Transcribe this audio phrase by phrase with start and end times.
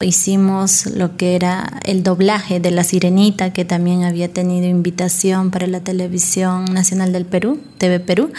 [0.00, 5.66] Hicimos lo que era el doblaje de La Sirenita, que también había tenido invitación para
[5.66, 8.30] la Televisión Nacional del Perú, TV Perú.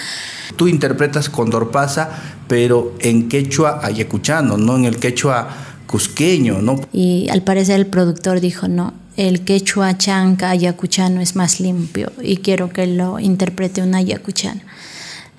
[0.55, 2.11] Tú interpretas Condor Pasa,
[2.47, 5.49] pero en quechua ayacuchano, no en el quechua
[5.85, 6.79] cusqueño, ¿no?
[6.93, 12.37] Y al parecer el productor dijo, no, el quechua chanca ayacuchano es más limpio y
[12.37, 14.61] quiero que lo interprete un ayacuchano.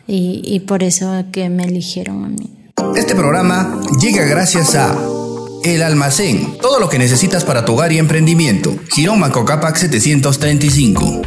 [0.07, 2.51] Y, y por eso que me eligieron a mí.
[2.95, 5.20] Este programa llega gracias a
[5.65, 6.57] el Almacén.
[6.61, 8.77] Todo lo que necesitas para tu hogar y emprendimiento.
[8.91, 11.23] Girón Macocapac 735.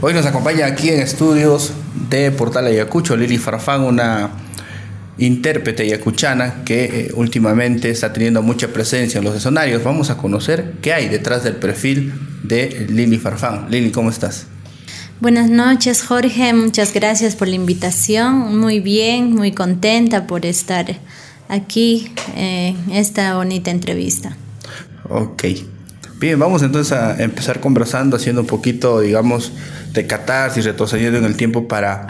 [0.00, 1.72] Hoy nos acompaña aquí en estudios
[2.10, 4.30] de Portal Ayacucho Lili Farfán, una
[5.18, 9.84] intérprete ayacuchana que eh, últimamente está teniendo mucha presencia en los escenarios.
[9.84, 13.66] Vamos a conocer qué hay detrás del perfil de Lili Farfán.
[13.70, 14.46] Lili, ¿cómo estás?
[15.22, 16.52] Buenas noches, Jorge.
[16.52, 18.58] Muchas gracias por la invitación.
[18.58, 20.98] Muy bien, muy contenta por estar
[21.48, 24.36] aquí en esta bonita entrevista.
[25.08, 25.44] Ok.
[26.18, 29.52] Bien, vamos entonces a empezar conversando, haciendo un poquito, digamos,
[29.92, 32.08] de catarsis, retrocediendo en el tiempo para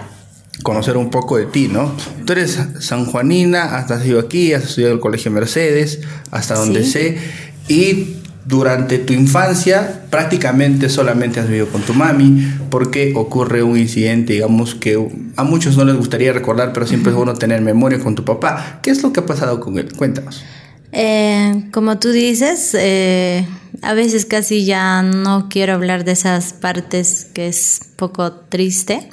[0.62, 1.94] conocer un poco de ti, ¿no?
[2.24, 7.18] Tú eres sanjuanina, has nacido aquí, has estudiado en el Colegio Mercedes, hasta donde sé,
[7.68, 14.34] y durante tu infancia prácticamente solamente has vivido con tu mami porque ocurre un incidente,
[14.34, 14.98] digamos, que
[15.36, 18.80] a muchos no les gustaría recordar, pero siempre es bueno tener memoria con tu papá.
[18.82, 19.92] ¿Qué es lo que ha pasado con él?
[19.94, 20.44] Cuéntanos.
[20.92, 23.46] Eh, como tú dices, eh,
[23.80, 29.08] a veces casi ya no quiero hablar de esas partes que es poco triste,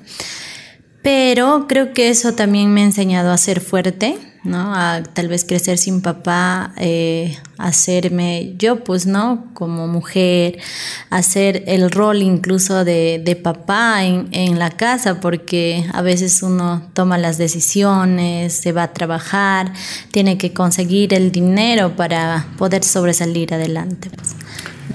[1.02, 4.74] pero creo que eso también me ha enseñado a ser fuerte ¿no?
[4.74, 9.46] A tal vez crecer sin papá, eh, hacerme yo, pues, ¿no?
[9.54, 10.60] Como mujer,
[11.10, 16.84] hacer el rol incluso de, de papá en, en, la casa, porque a veces uno
[16.94, 19.74] toma las decisiones, se va a trabajar,
[20.12, 24.10] tiene que conseguir el dinero para poder sobresalir adelante.
[24.10, 24.36] Pues,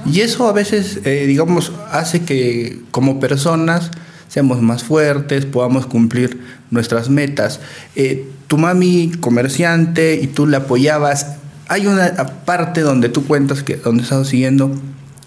[0.07, 3.91] Y eso a veces, eh, digamos, hace que como personas
[4.29, 7.61] seamos más fuertes, podamos cumplir nuestras metas.
[7.97, 11.37] Eh, tu mami comerciante y tú la apoyabas.
[11.69, 12.15] Hay una
[12.45, 14.75] parte donde tú cuentas que donde estás siguiendo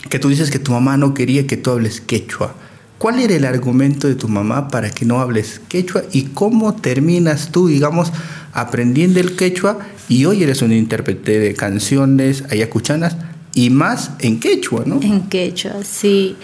[0.10, 2.56] que tú dices que tu mamá no quería que tú hables quechua.
[2.98, 7.52] ¿Cuál era el argumento de tu mamá para que no hables quechua y cómo terminas
[7.52, 8.12] tú, digamos,
[8.54, 13.18] aprendiendo el quechua y hoy eres un intérprete de canciones ayacuchanas
[13.54, 15.00] y más en quechua, ¿no?
[15.02, 16.38] En quechua, sí.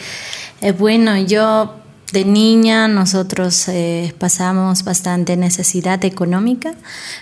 [0.61, 6.75] Eh, bueno, yo de niña nosotros eh, pasamos bastante necesidad económica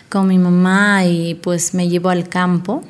[0.10, 2.84] con mi mamá y pues me llevó al campo.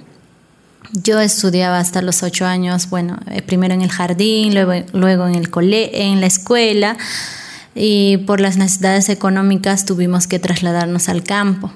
[0.93, 5.35] Yo estudiaba hasta los ocho años, bueno, eh, primero en el jardín, luego, luego en,
[5.35, 6.97] el cole en la escuela
[7.75, 11.71] y por las necesidades económicas tuvimos que trasladarnos al campo.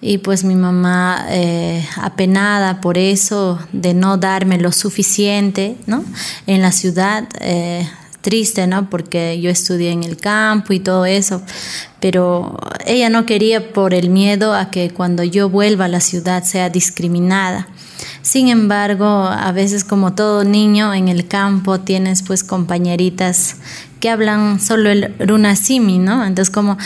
[0.00, 6.02] Y pues mi mamá, eh, apenada por eso, de no darme lo suficiente ¿no?
[6.46, 7.28] en la ciudad,
[8.20, 8.90] triste, ¿no?
[8.90, 11.42] Porque yo estudié en el campo y todo eso,
[12.00, 16.44] pero ella no quería por el miedo a que cuando yo vuelva a la ciudad
[16.44, 17.68] sea discriminada.
[18.22, 23.56] Sin embargo, a veces como todo niño en el campo tienes pues compañeritas
[24.00, 26.24] que hablan solo el runasimi, ¿no?
[26.24, 26.78] Entonces como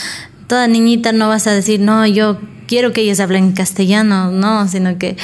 [0.47, 4.99] toda niñita no vas a decir, no, yo quiero que ellas hablen castellano, no, sino
[4.99, 5.17] que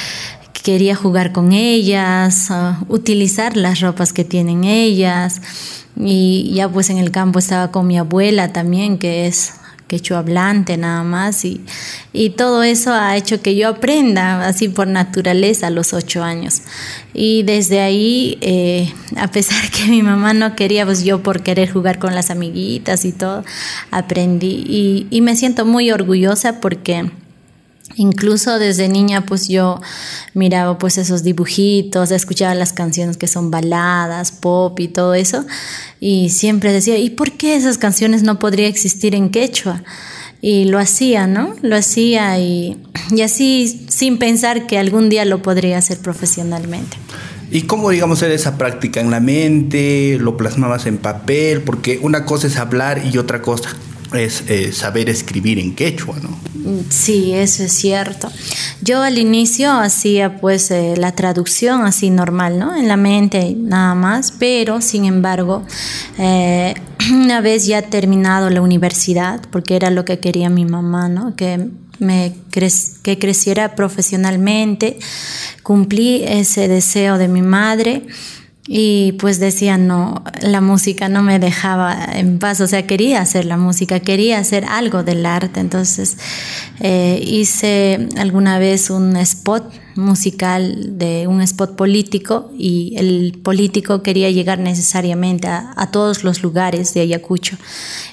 [0.62, 5.40] quería jugar con ellas, uh, utilizar las ropas que tienen ellas.
[6.02, 9.54] Y ya pues en el campo estaba con mi abuela también, que es
[9.90, 11.44] quechua hablante nada más.
[11.44, 11.60] Y,
[12.12, 16.62] y todo eso ha hecho que yo aprenda así por naturaleza a los ocho años.
[17.12, 21.70] Y desde ahí, eh, a pesar que mi mamá no quería, pues yo por querer
[21.70, 23.44] jugar con las amiguitas y todo,
[23.90, 24.64] aprendí.
[24.66, 27.10] Y, y me siento muy orgullosa porque
[28.00, 29.78] Incluso desde niña pues yo
[30.32, 35.44] miraba pues esos dibujitos, escuchaba las canciones que son baladas, pop y todo eso
[36.00, 39.82] y siempre decía, ¿y por qué esas canciones no podría existir en quechua?
[40.40, 41.54] Y lo hacía, ¿no?
[41.60, 42.78] Lo hacía y,
[43.10, 46.96] y así sin pensar que algún día lo podría hacer profesionalmente.
[47.50, 50.16] ¿Y cómo, digamos, era esa práctica en la mente?
[50.18, 51.60] ¿Lo plasmabas en papel?
[51.60, 53.76] Porque una cosa es hablar y otra cosa
[54.14, 56.38] es eh, saber escribir en quechua, ¿no?
[56.88, 58.30] Sí, eso es cierto.
[58.82, 62.76] Yo al inicio hacía pues eh, la traducción así normal, ¿no?
[62.76, 65.64] En la mente nada más, pero sin embargo,
[66.18, 66.74] eh,
[67.12, 71.34] una vez ya terminado la universidad, porque era lo que quería mi mamá, ¿no?
[71.36, 71.68] Que
[71.98, 72.34] me
[73.02, 74.98] que creciera profesionalmente,
[75.62, 78.06] cumplí ese deseo de mi madre
[78.66, 83.44] Y pues decía, no, la música no me dejaba en paz, o sea, quería hacer
[83.44, 85.60] la música, quería hacer algo del arte.
[85.60, 86.18] Entonces
[86.80, 94.30] eh, hice alguna vez un spot musical de un spot político y el político quería
[94.30, 97.56] llegar necesariamente a, a todos los lugares de Ayacucho.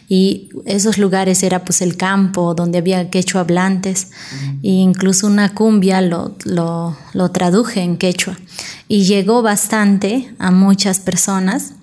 [0.10, 4.12] Y esos lugares era pues el campo donde había quechua hablantes.
[4.64, 8.38] E incluso una cumbia lo, lo, lo traduje en quechua.
[8.88, 11.74] Y llegó bastante a muchas personas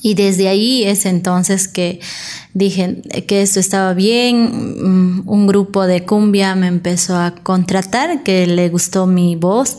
[0.00, 2.00] y desde ahí es entonces que
[2.54, 5.18] dije que esto estaba bien.
[5.18, 9.78] Mm, un grupo de cumbia me empezó a contratar, que le gustó mi voz.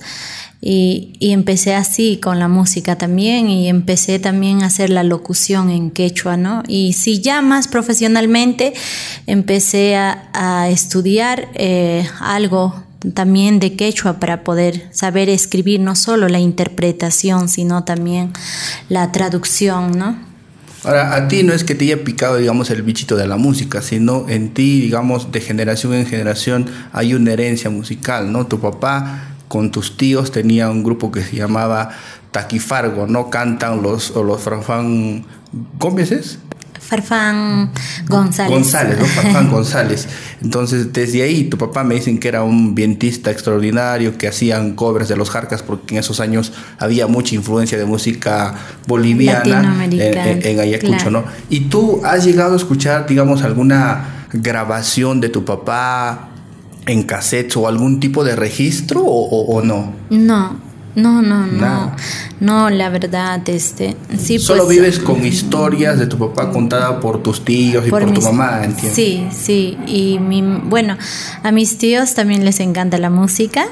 [0.66, 5.92] Y, empecé así con la música también y empecé también a hacer la locución en
[5.92, 6.64] quechua, ¿no?
[6.70, 8.74] Y si ya más profesionalmente
[9.28, 12.74] empecé a, estudiar eh, algo
[13.14, 18.32] también de quechua para poder saber escribir no solo la interpretación, sino también
[18.90, 20.34] la traducción, ¿no?
[20.84, 23.82] Ahora, a ti no es que te haya picado, digamos, el bichito de la música,
[23.82, 28.48] sino en ti, digamos, de generación en generación hay una herencia musical, ¿no?
[28.48, 31.92] Tu papá con tus tíos tenía un grupo que se llamaba
[32.32, 33.30] Taquifargo, ¿no?
[33.30, 35.26] Cantan los, o los Farfán
[35.80, 36.40] Gómezes.
[36.88, 37.72] Farfán
[38.08, 38.52] González.
[38.52, 39.06] González, ¿no?
[39.22, 40.08] Farfán González.
[40.42, 45.08] Entonces, desde ahí, tu papá me dicen que era un vientista extraordinario, que hacían covers
[45.08, 48.56] de los jarcas, porque en esos años había mucha influencia de música
[48.88, 51.24] boliviana en, Ayacucho, ¿no?
[51.50, 56.30] Y tú has llegado a escuchar, digamos, alguna grabación de tu papá
[56.86, 59.94] en cassette o algún tipo de registro o, no?
[60.10, 60.60] No,
[60.96, 61.96] no, no, no.
[62.40, 64.38] No, la verdad, este, sí.
[64.38, 68.22] Solo pues, vives con historias de tu papá contada por tus tíos y por, tu
[68.22, 68.96] mamá, entiendo.
[68.96, 69.78] Sí, sí.
[69.88, 70.98] Y mi, bueno,
[71.42, 73.66] a mis tíos también les encanta la música.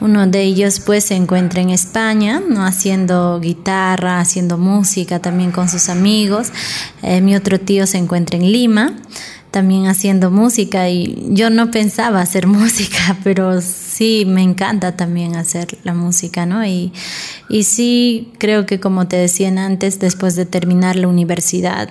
[0.00, 5.68] Uno de ellos, pues, se encuentra en España, no haciendo guitarra, haciendo música también con
[5.68, 6.52] sus amigos.
[7.02, 8.94] Eh, mi otro tío se encuentra en Lima
[9.50, 13.60] también haciendo música y yo no pensaba hacer música, pero
[14.00, 16.64] sí me encanta también hacer la música, ¿no?
[16.64, 16.90] Y,
[17.50, 21.90] y sí creo que como te decían antes, después de terminar la universidad,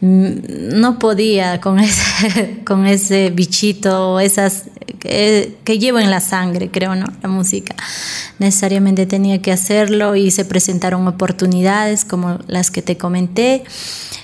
[0.00, 4.70] mm, no podía con ese, con ese bichito, esas
[5.00, 7.04] que, que llevo en la sangre, creo, ¿no?
[7.20, 7.74] La música.
[8.38, 13.64] Necesariamente tenía que hacerlo y se presentaron oportunidades como las que te comenté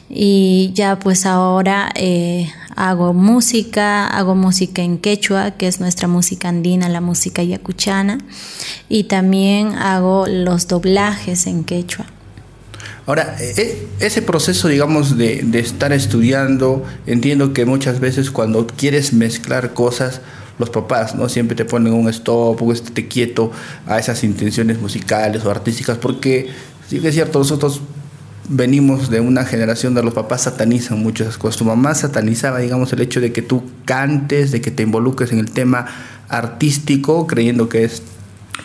[0.09, 6.49] y ya pues ahora eh, hago música, hago música en quechua, que es nuestra música
[6.49, 8.19] andina, la música yacuchana,
[8.89, 12.07] y también hago los doblajes en quechua.
[13.07, 13.55] Ahora, e,
[14.01, 19.75] e, ese proceso, digamos, de, de, estar estudiando, entiendo que muchas veces cuando quieres mezclar
[19.75, 20.21] cosas,
[20.59, 21.29] los papás, ¿no?
[21.29, 23.53] Siempre te ponen un stop o estate quieto
[23.87, 26.49] a esas intenciones musicales o artísticas, porque
[26.89, 27.81] sí que es cierto, nosotros
[28.49, 31.59] venimos de una generación de los papás satanizan muchas cosas.
[31.59, 35.39] Tu mamá satanizaba, digamos, el hecho de que tú cantes, de que te involucres en
[35.39, 35.87] el tema
[36.29, 38.03] artístico, creyendo que es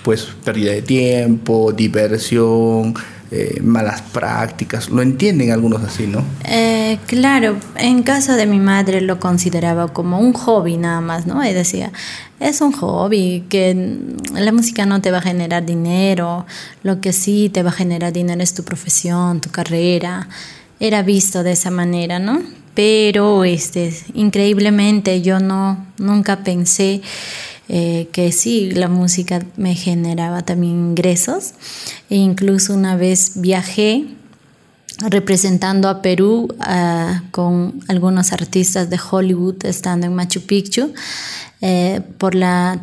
[0.04, 2.94] pues pérdida de tiempo, diversión,
[3.34, 4.90] eh, malas prácticas.
[4.90, 6.22] Lo entienden algunos así, ¿no?
[6.44, 11.42] Eh, claro, en caso de mi madre lo consideraba como un hobby nada más, ¿no?
[11.46, 11.92] Y decía,
[12.42, 13.98] es un hobby, que
[14.34, 16.46] la música no te va a generar dinero,
[16.84, 20.28] lo que sí te va a generar dinero es tu profesión, tu carrera.
[20.81, 22.42] Era visto de esa manera, ¿no?
[22.73, 27.01] Pero este, increíblemente yo no, nunca pensé
[27.68, 31.54] eh, que sí, la música me generaba también ingresos.
[32.09, 34.06] E incluso una vez viajé
[35.10, 40.94] representando a Perú ah, con algunos artistas de Hollywood estando en Machu Picchu.
[41.64, 42.81] Eh, por la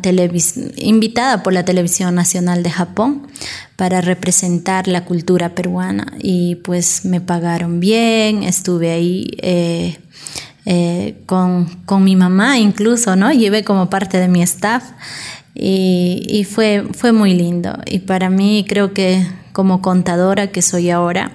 [0.77, 3.27] invitada por la Televisión Nacional de Japón
[3.75, 9.97] para representar la cultura peruana y pues me pagaron bien, estuve ahí eh,
[10.65, 13.33] eh, con, con, mi mamá incluso, ¿no?
[13.33, 14.83] Llevé como parte de mi staff
[15.53, 17.79] y, y, fue, fue muy lindo.
[17.85, 21.33] Y para mí creo que como contadora que soy ahora,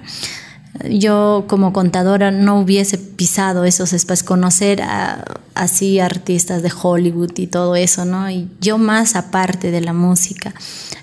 [0.89, 7.47] yo como contadora no hubiese pisado esos espacios, conocer a, así artistas de Hollywood y
[7.47, 8.29] todo eso, ¿no?
[8.29, 10.53] Y yo más aparte de la música,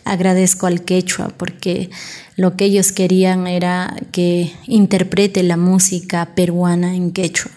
[0.05, 1.91] agradezco al quechua porque
[2.37, 7.51] lo que ellos querían era que interprete la música peruana en quechua.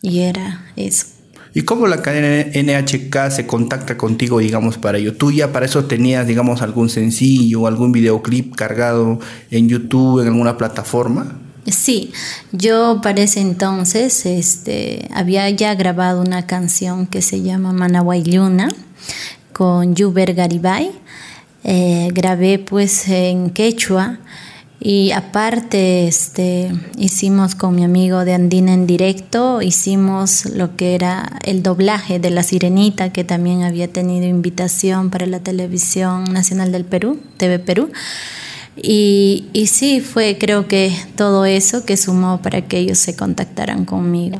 [0.00, 1.06] Y era eso.
[1.54, 5.14] ¿Y cómo la cadena NHK se contacta contigo, digamos, para ello?
[5.14, 10.56] ¿Tú ya para eso tenías, digamos, algún sencillo, algún videoclip cargado en YouTube, en alguna
[10.56, 11.38] plataforma?
[11.66, 12.12] Sí,
[12.50, 18.68] yo para ese entonces este, había ya grabado una canción que se llama Manahuay Luna
[19.52, 20.90] con Yuber Garibay.
[21.64, 24.18] Eh, grabé pues en quechua
[24.80, 31.38] Y aparte, este, hicimos con mi amigo de Andina en directo, hicimos lo que era
[31.44, 36.84] el doblaje de La Sirenita, que también había tenido invitación para la televisión nacional del
[36.84, 37.92] Perú, TV Perú.
[38.76, 43.84] Y, y sí, fue creo que todo eso que sumó para que ellos se contactaran
[43.84, 44.38] conmigo.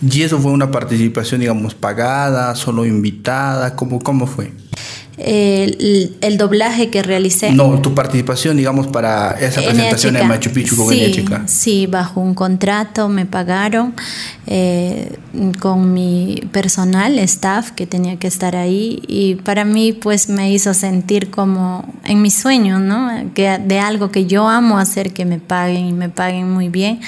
[0.00, 3.74] ¿Y eso fue una participación, digamos, pagada, solo invitada?
[3.74, 4.52] ¿Cómo, cómo fue?
[5.16, 7.52] El, el, doblaje que realicé.
[7.52, 12.34] No, tu participación, digamos, para esa presentación en Machu Picchu con sí, Sí, bajo un
[12.34, 13.94] contrato me pagaron
[14.46, 15.16] eh,
[15.60, 19.02] con mi personal, staff, que tenía que estar ahí.
[19.06, 23.08] Y para mí, pues, me hizo sentir como en mi sueño, ¿no?
[23.34, 27.00] Que de algo que yo amo hacer, que me paguen y me paguen muy bien,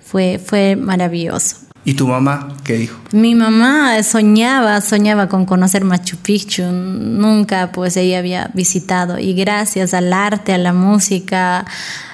[0.00, 1.56] fue, fue maravilloso.
[1.84, 2.96] ¿Y tu mamá qué dijo?
[3.10, 6.62] Mi mamá soñaba, soñaba con conocer Machu Picchu.
[6.62, 11.66] Nunca pues ella había visitado y gracias al arte, a la música,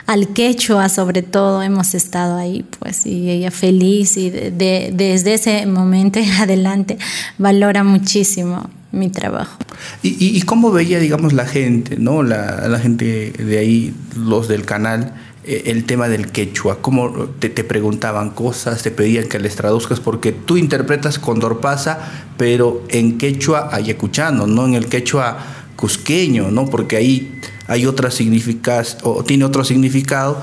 [0.06, 6.18] al quechua sobre todo hemos estado ahí pues y ella feliz y desde ese momento
[6.18, 6.96] en adelante
[7.36, 9.58] valora muchísimo mi trabajo.
[10.02, 14.64] ¿Y, y, cómo veía digamos la gente, no la, la gente de ahí, los del
[14.64, 15.12] canal?
[15.48, 16.82] Eh, el tema del quechua?
[16.82, 19.98] ¿Cómo te, te, preguntaban cosas, te pedían que les traduzcas?
[19.98, 21.98] Porque tú interpretas Condorpasa,
[22.36, 25.38] pero en quechua ayacuchano, no en el quechua
[25.74, 26.66] cusqueño, ¿no?
[26.66, 30.38] Porque ahí hay otras significadas, o tiene otro significado,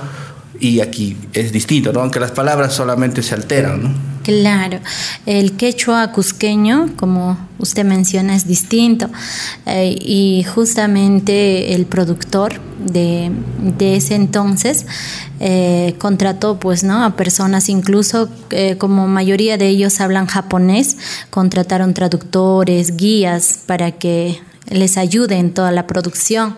[0.58, 2.00] y aquí es distinto, ¿no?
[2.00, 4.15] Aunque las palabras solamente se alteran, ¿no?
[4.26, 4.80] Claro,
[5.24, 9.08] el quechua cusqueño, como usted menciona, es distinto.
[9.66, 13.30] Eh, y justamente el productor de,
[13.78, 14.84] ese entonces
[15.38, 20.96] eh, contrató pues no a personas incluso eh, como mayoría de ellos hablan japonés
[21.30, 26.56] contrataron traductores guías para que les ayude en toda la producción.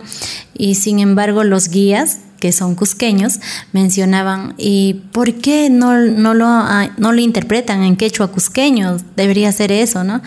[0.56, 3.40] Y sin embargo los guías que son cusqueños,
[3.72, 8.98] mencionaban, ¿y por qué no, no, lo, ah, no lo interpretan en quechua cusqueño?
[9.16, 10.22] Debería ser eso, ¿no?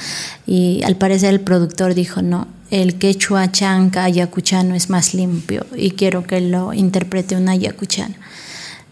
[0.45, 5.91] Y al parecer el productor dijo, no, el quechua chanca ayacuchano es más limpio y
[5.91, 8.15] quiero que lo interprete un ayacuchano.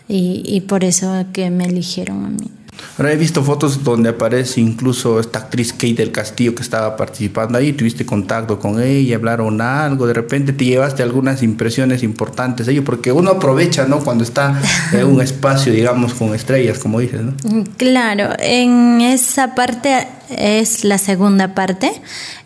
[0.08, 2.50] Y, y por eso que me eligieron a mí.
[2.98, 7.58] Ahora he visto fotos donde aparece incluso esta actriz Kate del Castillo que estaba participando
[7.58, 12.84] ahí, tuviste contacto con ella, hablaron algo, de repente te llevaste algunas impresiones importantes ello,
[12.84, 14.00] porque uno aprovecha, ¿no?
[14.00, 17.34] Cuando está en un espacio, digamos, con estrellas, como dices, ¿no?
[17.44, 21.92] Mm, claro, en esa parte es la segunda parte,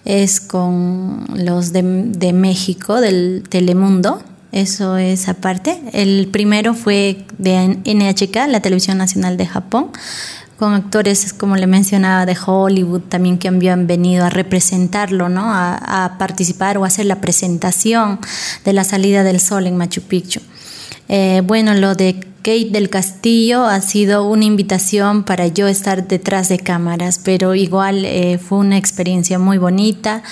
[0.05, 4.21] es con los de, de México, del Telemundo
[4.53, 5.81] eso es aparte.
[5.93, 9.91] El primero fue de NHK, la Televisión Nacional de Japón,
[10.57, 15.43] con actores, como le mencionaba, de Hollywood también que habían venido a representarlo, ¿no?
[15.45, 18.19] A, participar o hacer la presentación
[18.63, 20.39] de la salida del sol en Machu Picchu.
[21.09, 26.49] Eh, bueno, lo de Kate del Castillo ha sido una invitación para yo estar detrás
[26.49, 30.23] de cámaras, pero igual eh, fue una experiencia muy bonita,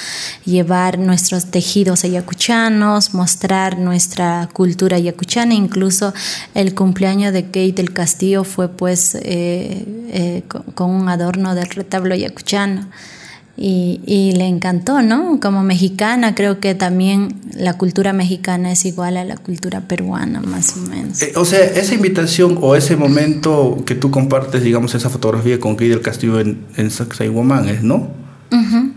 [0.43, 6.13] llevar nuestros tejidos ayacuchanos, mostrar nuestra cultura ayacuchana, incluso
[6.53, 10.43] el cumpleaños de Kate del Castillo fue pues eh,
[10.75, 12.89] con un adorno del retablo ayacuchano.
[13.58, 15.39] Y, le encantó, ¿no?
[15.39, 20.75] Como mexicana, creo que también la cultura mexicana es igual a la cultura peruana, más
[20.77, 21.22] o menos.
[21.22, 25.77] Eh, o sea, esa invitación o ese momento que tú compartes, digamos, esa fotografía con
[25.77, 28.08] Key del Castillo en, en es, ¿no?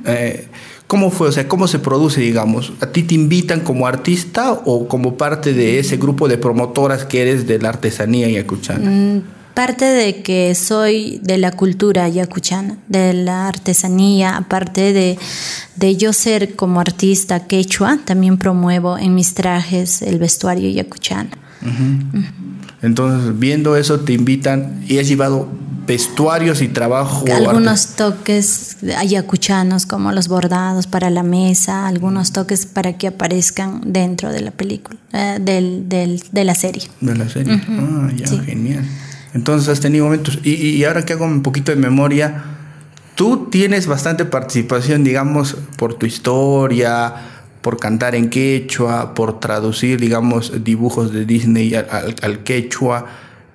[0.06, 0.48] Eh,
[0.86, 1.28] ¿Cómo fue?
[1.28, 2.72] O sea, ¿cómo se produce, digamos?
[2.80, 7.22] ¿A ti te invitan como artista o como parte de ese grupo de promotoras que
[7.22, 8.90] eres de la artesanía yacuchana?
[8.90, 9.22] Mm,
[9.54, 15.16] Parte de que soy de la cultura yacuchana, de la artesanía, aparte de,
[15.76, 21.30] de yo ser como artista quechua, también promuevo en mis trajes el vestuario yacuchano.
[22.82, 25.48] Entonces, viendo eso, te invitan y has llevado
[25.86, 27.24] vestuarios y trabajo.
[27.32, 34.32] Algunos toques ayacuchanos, como los bordados para la mesa, algunos toques para que aparezcan dentro
[34.32, 36.88] de la película, eh, del, del, de la serie.
[37.00, 37.60] De la serie.
[37.68, 38.84] Ah, ya, genial.
[39.34, 40.38] Entonces has tenido momentos.
[40.42, 42.44] Y, ahora que hago un poquito de memoria,
[43.14, 47.14] tú tienes bastante participación, digamos, por tu historia,
[47.60, 53.06] por cantar en quechua, por traducir, digamos, dibujos de Disney al quechua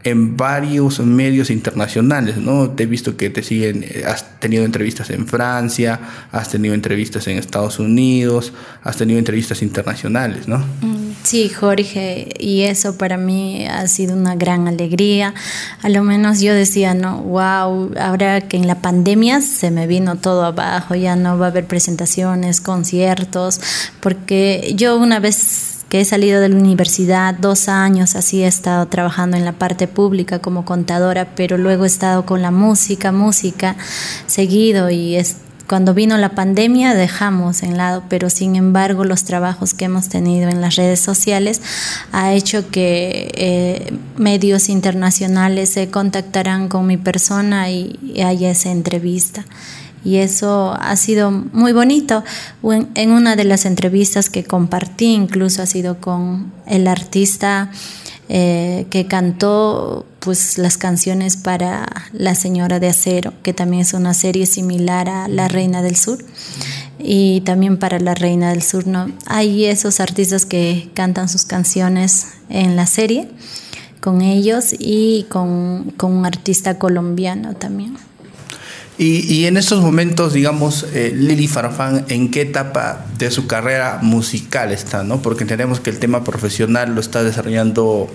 [0.03, 2.70] en varios medios internacionales, ¿no?
[2.70, 6.00] Te he visto que te siguen, eh, has tenido entrevistas en Francia,
[6.32, 8.53] has tenido entrevistas en Estados Unidos,
[8.84, 10.60] has tenido entrevistas internacionales, ¿no?
[10.60, 15.34] Mm, sí, Jorge, y eso para mí ha sido una gran alegría.
[15.82, 20.15] A lo menos yo decía, no, wow, ahora que en la pandemia se me vino
[20.15, 23.60] todo abajo, ya no va a haber presentaciones, conciertos,
[24.00, 28.86] porque yo una vez que he salido de la universidad, dos años así he estado
[28.88, 33.75] trabajando en la parte pública como contadora, pero luego he estado con la música, música,
[34.27, 39.74] seguido y es, cuando vino la pandemia dejamos en lado, pero sin embargo los trabajos
[39.74, 41.62] que hemos tenido en las redes sociales
[42.12, 49.43] ha hecho que eh, medios internacionales se contactarán con mi persona y haya esa entrevista
[50.03, 52.24] y eso ha sido muy bonito.
[52.63, 57.72] En una de las entrevistas que compartí, incluso ha sido con el artista
[58.32, 64.13] eh, que cantó pues las canciones para La Señora de Acero, que también es una
[64.13, 66.24] serie similar a La Reina del Sur.
[67.00, 69.12] Y también para La Reina del Sur, ¿no?
[69.25, 73.29] Hay esos artistas que cantan sus canciones en la serie
[74.00, 77.98] con ellos y con, con un artista colombiano también.
[79.01, 84.74] Y, en estos momentos, digamos, eh, Lili Farfán, ¿en qué etapa de su carrera musical
[84.74, 85.06] está?
[85.06, 85.22] ¿no?
[85.22, 88.10] Porque entendemos que el tema profesional lo está desarrollando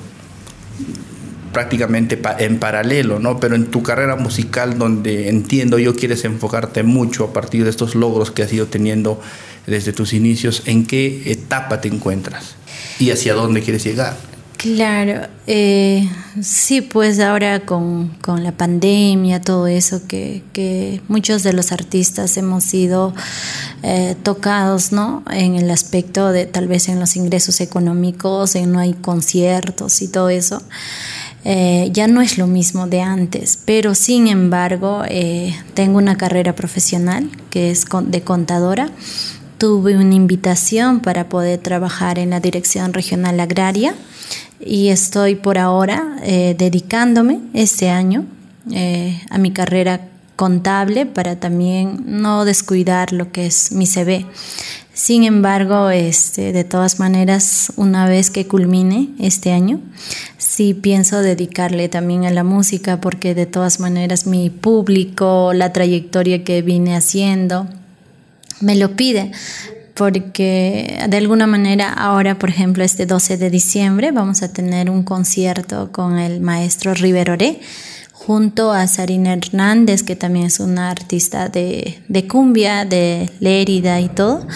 [1.54, 3.40] prácticamente en paralelo, ¿no?
[3.40, 7.94] Pero en tu carrera musical, donde entiendo yo quieres enfocarte mucho a partir de estos
[7.94, 9.18] logros que has ido teniendo
[9.66, 12.56] desde tus inicios, ¿en qué etapa te encuentras?
[12.98, 14.33] ¿Y hacia dónde quieres llegar?
[14.64, 16.08] Claro, eh,
[16.40, 23.12] sí, pues ahora con, la pandemia, todo eso, que, muchos de los artistas hemos sido
[23.82, 25.22] eh, tocados, ¿no?
[25.30, 30.08] En el aspecto de tal vez en los ingresos económicos, en no hay conciertos y
[30.08, 30.62] todo eso.
[31.44, 35.02] Eh, ya no es lo mismo de antes, pero sin embargo
[35.74, 38.90] tengo una carrera profesional que es de contadora.
[39.64, 43.94] Tuve una invitación para poder trabajar en la Dirección Regional Agraria
[44.60, 48.26] y estoy por ahora eh, dedicándome este año
[48.70, 50.06] eh, a mi carrera
[50.36, 54.26] contable para también no descuidar lo que es mi CV.
[54.92, 59.80] Sin embargo, este, de todas maneras, una vez que culmine este año,
[60.36, 66.44] sí pienso dedicarle también a la música porque de todas maneras mi público, la trayectoria
[66.44, 67.66] que vine haciendo,
[68.64, 69.30] me lo pide
[69.94, 75.04] porque de alguna manera ahora, por ejemplo, este 12 de diciembre vamos a tener un
[75.04, 77.60] concierto con el maestro Riveroré
[78.12, 84.08] junto a Sarina Hernández, que también es una artista de, de cumbia, de Lérida y
[84.08, 84.46] todo.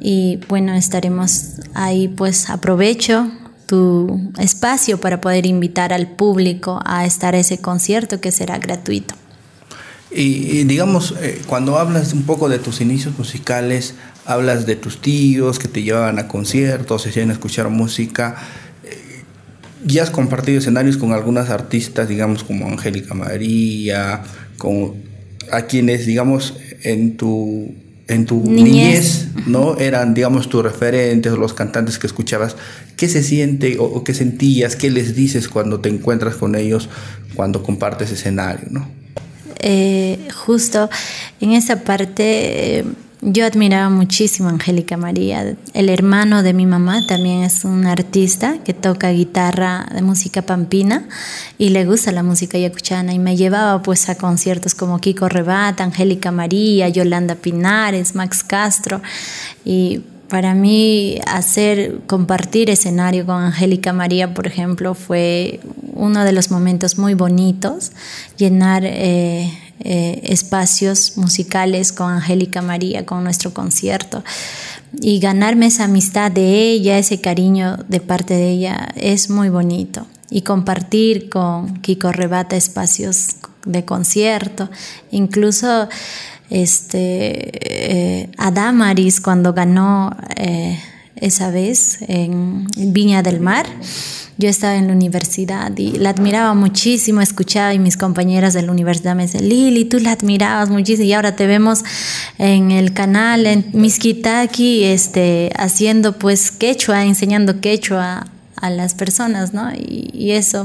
[0.00, 3.30] Y bueno, estaremos ahí, pues aprovecho
[3.66, 9.14] tu espacio para poder invitar al público a estar a ese concierto que será gratuito.
[10.12, 13.94] Y, digamos, eh, cuando hablas un poco de tus inicios musicales,
[14.24, 18.36] hablas de tus tíos que te llevaban a conciertos, se hacían escuchar música.
[18.82, 19.22] Eh,
[19.86, 24.22] ya has compartido escenarios con algunas artistas, digamos, como Angélica María,
[24.58, 24.94] con
[25.52, 27.72] a quienes, digamos, en tu
[28.08, 29.28] en tu niñez.
[29.46, 29.78] ¿no?
[29.78, 32.56] Eran, digamos, tus referentes, los cantantes que escuchabas.
[32.96, 34.74] ¿Qué se siente o, qué sentías?
[34.74, 36.88] ¿Qué les dices cuando te encuentras con ellos,
[37.34, 38.99] cuando compartes escenario, no?
[39.60, 40.90] Eh, justo
[41.40, 42.78] en esa parte...
[42.78, 42.84] Eh,
[43.22, 45.54] yo admiraba muchísimo a Angélica María.
[45.74, 51.06] El hermano de mi mamá también es un artista que toca guitarra de música pampina
[51.58, 55.84] y le gusta la música yacuchana y me llevaba pues a conciertos como Kiko Rebata,
[55.84, 59.02] Angélica María, Yolanda Pinares, Max Castro
[59.66, 65.60] y para mí hacer compartir escenario con Angélica María, por ejemplo, fue
[65.92, 67.90] uno de los momentos muy bonitos,
[68.38, 74.22] llenar eh, eh, espacios musicales con Angélica María, con nuestro concierto.
[75.00, 80.06] Y ganarme esa amistad de ella, ese cariño de parte de ella, es muy bonito.
[80.30, 84.70] Y compartir con Kiko Rebata espacios de concierto,
[85.10, 85.88] incluso
[86.50, 90.78] este, eh, Adamaris cuando ganó eh,
[91.16, 93.66] esa vez en Viña del Mar
[94.40, 98.72] yo estaba en la universidad y la admiraba muchísimo, escuchaba y mis compañeras de la
[98.72, 101.84] universidad me decían, Lili, tú la admirabas muchísimo y ahora te vemos
[102.38, 109.70] en el canal, en Miskitaki, este, haciendo pues quechua, enseñando quechua a las personas, ¿no?
[109.74, 110.64] Y, eso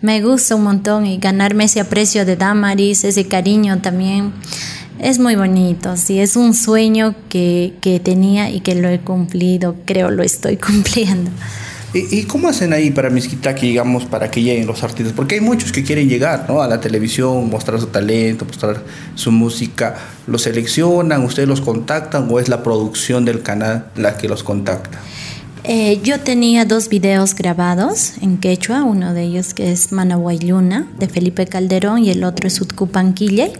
[0.00, 4.32] me gusta un montón y ganarme ese aprecio de Damaris, ese cariño también.
[5.02, 9.74] Es muy bonito, sí, es un sueño que, que tenía y que lo he cumplido,
[9.84, 11.28] creo lo estoy cumpliendo.
[11.92, 15.12] ¿Y, cómo hacen ahí para Miskitaki, digamos, para que lleguen los artistas?
[15.12, 16.62] Porque hay muchos que quieren llegar ¿no?
[16.62, 18.82] a la televisión, mostrar su talento, mostrar
[19.14, 19.96] su música.
[20.26, 25.00] ¿Los seleccionan, ustedes los contactan o es la producción del canal la que los contacta?
[25.64, 31.08] Eh, yo tenía dos videos grabados en quechua, uno de ellos que es Luna de
[31.08, 33.52] Felipe Calderón y el otro es Utcupanquille.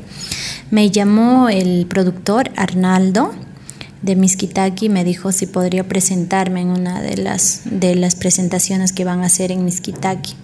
[0.70, 3.32] Me llamó el productor Arnaldo
[4.02, 9.04] de Miskitaki me dijo si podría presentarme en una de las, de las presentaciones que
[9.04, 10.34] van a hacer en Miskitaki.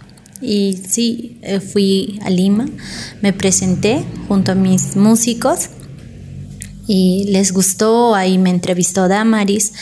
[0.40, 2.66] Y sí, eh, fui a Lima,
[3.21, 5.71] me presenté junto a mis músicos
[6.88, 9.72] y les gustó, ahí me entrevistó Damaris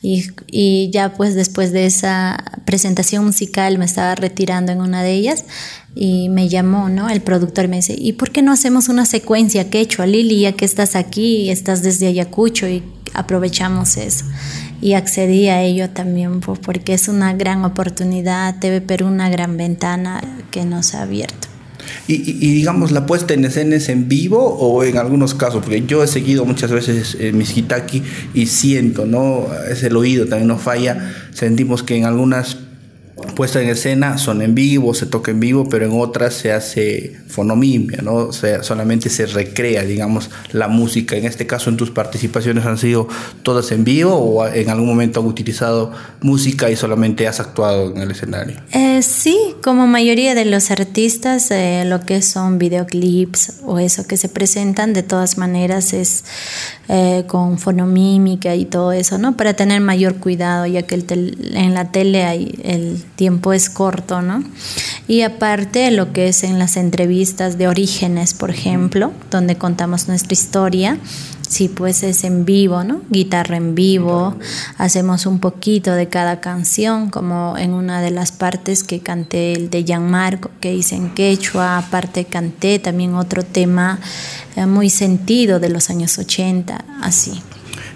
[0.00, 5.12] y, y, ya pues después de esa presentación musical me estaba retirando en una de
[5.12, 5.44] ellas
[5.96, 7.10] y me llamó, ¿no?
[7.10, 10.06] El productor me dice, ¿y por qué no hacemos una secuencia que he hecho a
[10.06, 14.24] Lili ya que estás aquí, estás desde Ayacucho y aprovechamos eso?
[14.80, 20.22] Y accedí a ello también porque es una gran oportunidad, TV Perú una gran ventana
[20.52, 21.51] que nos ha abierto.
[22.06, 22.18] Y,
[22.54, 26.06] digamos, la puesta en escena es en vivo o en algunos casos, porque yo he
[26.06, 28.02] seguido muchas veces eh, mis hitaki
[28.34, 29.46] y siento, ¿no?
[29.70, 31.14] Es el oído, también nos falla.
[31.32, 32.56] Sentimos que en algunas
[33.22, 37.16] puesta en escena son en vivo, se toca en vivo, pero en otras se hace
[37.28, 38.14] fonomimia, ¿no?
[38.14, 41.16] O sea, solamente se recrea, digamos, la música.
[41.16, 43.08] En este caso, en tus participaciones han sido
[43.42, 47.98] todas en vivo o en algún momento han utilizado música y solamente has actuado en
[47.98, 48.56] el escenario?
[48.72, 54.16] Eh, sí, como mayoría de los artistas, eh, lo que son videoclips o eso que
[54.16, 56.24] se presentan, de todas maneras es
[56.88, 59.36] eh, con fonomímica y todo eso, ¿no?
[59.36, 64.22] Para tener mayor cuidado, ya que el en la tele hay el tiempo es corto,
[64.22, 64.42] ¿no?
[65.08, 70.32] Y aparte lo que es en las entrevistas de orígenes, por ejemplo, donde contamos nuestra
[70.32, 70.98] historia,
[71.52, 73.02] sí, pues es en vivo, ¿no?
[73.10, 74.36] Guitarra en vivo,
[74.78, 79.68] hacemos un poquito de cada canción, como en una de las partes que canté el
[79.68, 83.98] de Marco, que hice en quechua, aparte canté también otro tema
[84.56, 87.42] eh, muy sentido de los años 80, así.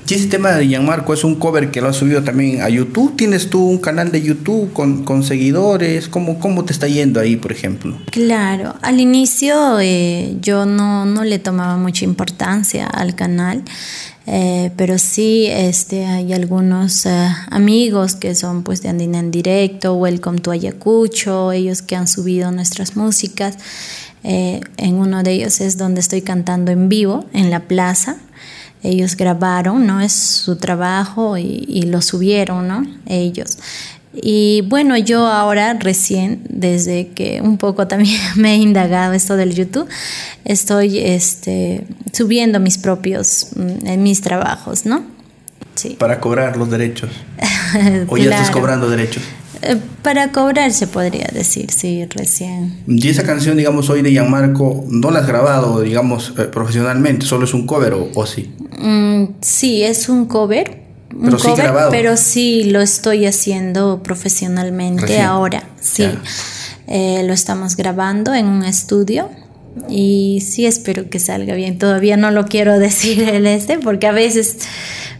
[0.08, 3.16] Y ese tema de Gianmarco es un cover que lo has subido también a YouTube.
[3.16, 6.08] ¿Tienes tú un canal de YouTube con, con seguidores?
[6.08, 7.98] ¿Cómo, ¿Cómo te está yendo ahí, por ejemplo?
[8.12, 13.64] Claro, al inicio eh, yo no, no le tomaba mucha importancia al canal.
[14.28, 19.94] Eh, pero sí este, hay algunos eh, amigos que son pues de Andina en directo,
[19.94, 23.56] Welcome to Ayacucho, ellos que han subido nuestras músicas.
[24.22, 28.18] en uno de ellos es donde estoy cantando en vivo, en la plaza
[28.86, 30.00] ellos grabaron, ¿no?
[30.00, 32.86] Es su trabajo y, lo subieron, ¿no?
[33.06, 33.58] Ellos.
[34.14, 39.54] Y bueno, yo ahora recién, desde que un poco también me he indagado esto del
[39.54, 39.88] YouTube,
[40.44, 45.04] estoy este, subiendo mis propios, mm, mis trabajos, ¿no?
[45.74, 45.90] Sí.
[45.98, 47.10] Para cobrar los derechos.
[48.08, 49.22] ¿O ya estás cobrando derechos?
[49.62, 52.78] Eh, para cobrar se podría decir, sí, recién.
[52.86, 57.26] Y esa canción, digamos, hoy de Gianmarco, ¿no la has grabado, digamos, eh, profesionalmente?
[57.26, 58.52] ¿Solo es un cover o, sí?
[58.78, 60.82] Mm, sí, es un cover.
[61.20, 61.90] pero sí grabado.
[61.90, 66.08] Pero sí lo estoy haciendo profesionalmente ahora, sí.
[66.88, 69.28] Eh, lo estamos grabando en un estudio
[69.88, 71.78] y sí espero que salga bien.
[71.78, 74.58] Todavía no lo quiero decir el este porque a veces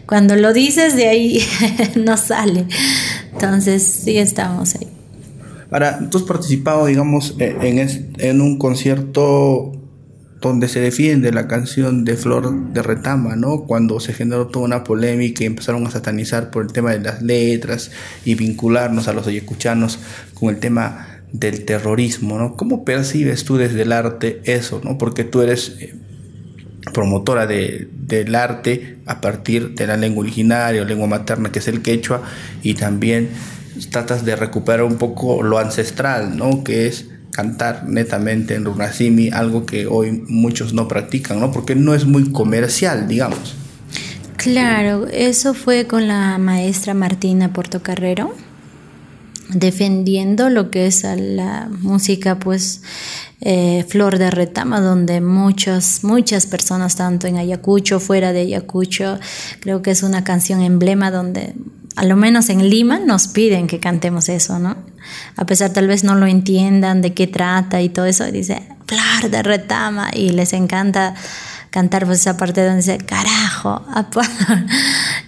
[0.07, 1.39] cuando lo dices de ahí
[1.95, 2.65] no sale.
[3.33, 4.87] Entonces sí estamos ahí.
[5.69, 9.73] Ahora, tú has participado, digamos, e, en, en un concierto
[10.39, 13.63] donde se defiende la canción de Flor de Retama, ¿no?
[13.65, 17.21] Cuando se generó toda una polémica y empezaron a satanizar por el tema de las
[17.21, 17.91] letras
[18.23, 19.99] y vincularnos a los ayacuchanos
[20.35, 22.55] con el tema del terrorismo, ¿no?
[22.55, 24.97] ¿Cómo percibes tú desde el arte eso, ¿no?
[24.97, 25.93] Porque tú eres eh,
[26.97, 31.67] promotora de, del arte a partir de la lengua originaria o lengua materna que es
[31.67, 32.23] el quechua
[32.63, 33.29] y también
[33.91, 36.63] tratas de recuperar un poco lo ancestral, ¿no?
[36.63, 41.51] Que es cantar netamente en runasimi, algo que hoy muchos no practican, ¿no?
[41.51, 43.53] Porque no es muy comercial, digamos.
[44.37, 48.33] Claro, eso fue con la maestra Martina Portocarrero
[49.49, 52.81] defendiendo lo que es la música pues
[53.41, 59.19] eh, Flor de Retama, donde muchas, muchas personas, tanto en Ayacucho, fuera de Ayacucho,
[59.59, 61.53] creo que es una canción emblema donde,
[61.95, 64.75] a lo menos en Lima, nos piden que cantemos eso, ¿no?
[65.35, 69.29] A pesar tal vez no lo entiendan de qué trata y todo eso, dice Flor
[69.29, 71.13] de Retama y les encanta
[71.69, 73.85] cantar pues esa parte donde dice carajo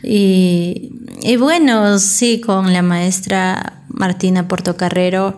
[0.04, 0.92] y,
[1.38, 5.38] bueno sí con la maestra Martina Portocarrero,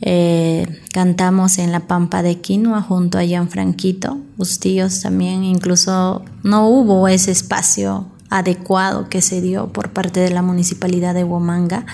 [0.00, 7.06] eh, cantamos en la Pampa de Quinoa junto a Gianfranquito, Bustillos también, incluso no hubo
[7.06, 11.84] ese espacio adecuado que se dio por parte de la municipalidad de Huamanga,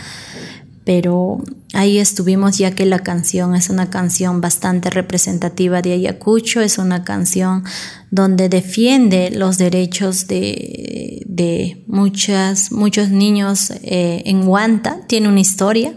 [0.89, 6.79] pero ahí estuvimos ya que la canción es una canción bastante representativa de Ayacucho, es
[6.79, 7.63] una canción
[8.11, 15.93] donde defiende los derechos de, de muchas, muchos niños eh, en Huanta, tiene una historia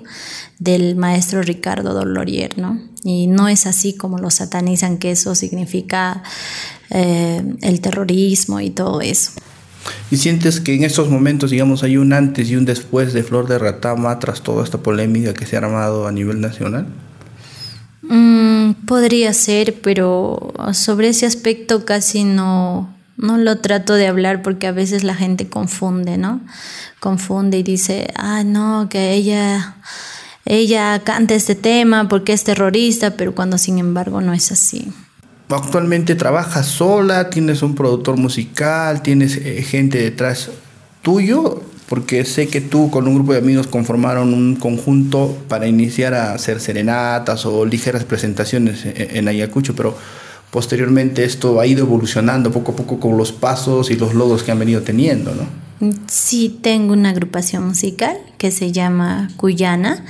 [0.60, 2.78] del maestro Ricardo Dolorier, ¿no?
[3.06, 6.22] Y no es así como lo satanizan, que eso significa
[6.90, 9.32] eh, el terrorismo y todo eso.
[10.10, 13.48] ¿Y sientes que en estos momentos, digamos, hay un antes y un después de Flor
[13.48, 16.88] de Ratama tras toda esta polémica que se ha armado a nivel nacional?
[18.02, 24.68] Mm, podría ser, pero sobre ese aspecto casi no, no lo trato de hablar porque
[24.68, 26.42] a veces la gente confunde, ¿no?
[27.00, 29.76] Confunde y dice, ah, no, que ella,
[30.46, 34.92] ella canta este tema porque es terrorista, pero cuando sin embargo no es así.
[35.52, 40.50] Actualmente trabajas sola, tienes un productor musical, tienes eh, gente detrás
[41.02, 41.62] tuyo
[41.92, 46.34] porque sé que tú con un grupo de amigos conformaron un conjunto para iniciar a
[46.34, 49.98] hacer serenatas o ligeras presentaciones en Ayacucho, pero
[50.52, 54.54] posteriormente esto ha ido evolucionando poco a poco con los pasos y los logros que
[54.54, 55.92] han venido teniendo, ¿no?
[56.08, 60.06] Sí, tengo una agrupación musical que se llama Cuyana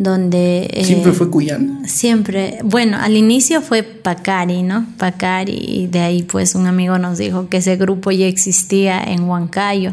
[0.00, 0.70] donde...
[0.72, 1.86] Eh, ¿Siempre fue Cuyana?
[1.86, 4.86] Siempre, bueno, al inicio fue Pacari, ¿no?
[4.96, 9.24] Pacari, y de ahí pues un amigo nos dijo que ese grupo ya existía en
[9.24, 9.92] Huancayo.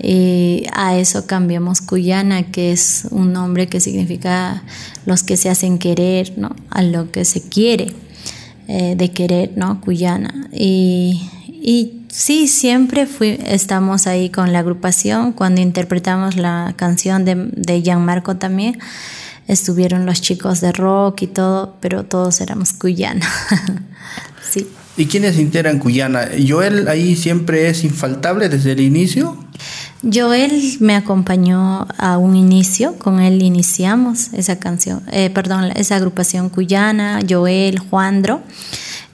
[0.00, 4.62] Y a eso cambiamos Cuyana, que es un nombre que significa
[5.06, 6.54] los que se hacen querer, ¿no?
[6.70, 7.92] A lo que se quiere,
[8.68, 9.80] eh, de querer, ¿no?
[9.80, 10.48] Cuyana.
[10.52, 15.32] Y, y sí, siempre fui, estamos ahí con la agrupación.
[15.32, 18.78] Cuando interpretamos la canción de, de Gianmarco también,
[19.46, 23.26] estuvieron los chicos de rock y todo, pero todos éramos Cuyana.
[24.42, 24.68] sí.
[24.96, 26.28] ¿Y quiénes integran Cuyana?
[26.46, 29.36] ¿Joel ahí siempre es infaltable desde el inicio?
[30.02, 36.48] Joel me acompañó a un inicio, con él iniciamos esa canción, eh, perdón, esa agrupación
[36.48, 38.42] cuyana, Joel, Juandro.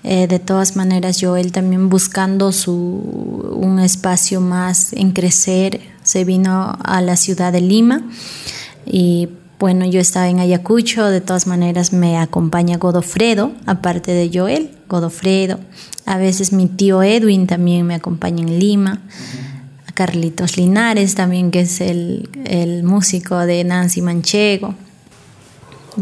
[0.05, 6.77] Eh, de todas maneras, Joel también buscando su, un espacio más en crecer, se vino
[6.83, 8.03] a la ciudad de Lima
[8.85, 9.29] y
[9.62, 15.61] bueno, yo estaba en Ayacucho, de todas maneras me acompaña Godofredo, aparte de Joel, Godofredo.
[16.05, 19.03] A veces mi tío Edwin también me acompaña en Lima.
[19.94, 24.75] Carlitos Linares también, que es el, músico de Nancy Manchego.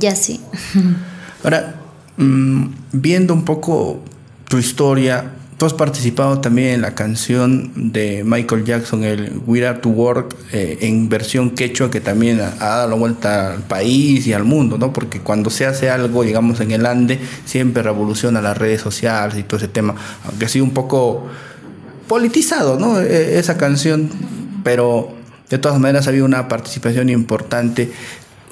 [0.00, 0.40] Y así.
[1.44, 1.82] Ahora,
[2.16, 4.00] mm, viendo un poco
[4.48, 9.78] tu historia, tú has participado también en la canción de Michael Jackson, el We Are
[9.80, 14.32] to Work, eh, en versión quechua, que también ha, dado la vuelta al país y
[14.32, 14.94] al mundo, ¿no?
[14.94, 19.42] Porque cuando se hace algo, digamos, en el Ande, siempre revoluciona las redes sociales y
[19.42, 19.94] todo ese tema,
[20.24, 21.26] aunque ha sido un poco
[22.08, 22.98] politizado, ¿no?
[22.98, 24.08] E, esa canción,
[24.64, 25.12] pero
[25.50, 27.92] de todas maneras había una participación importante.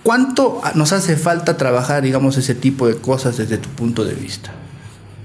[0.03, 4.53] ¿Cuánto nos hace falta trabajar, digamos, ese tipo de cosas desde tu punto de vista?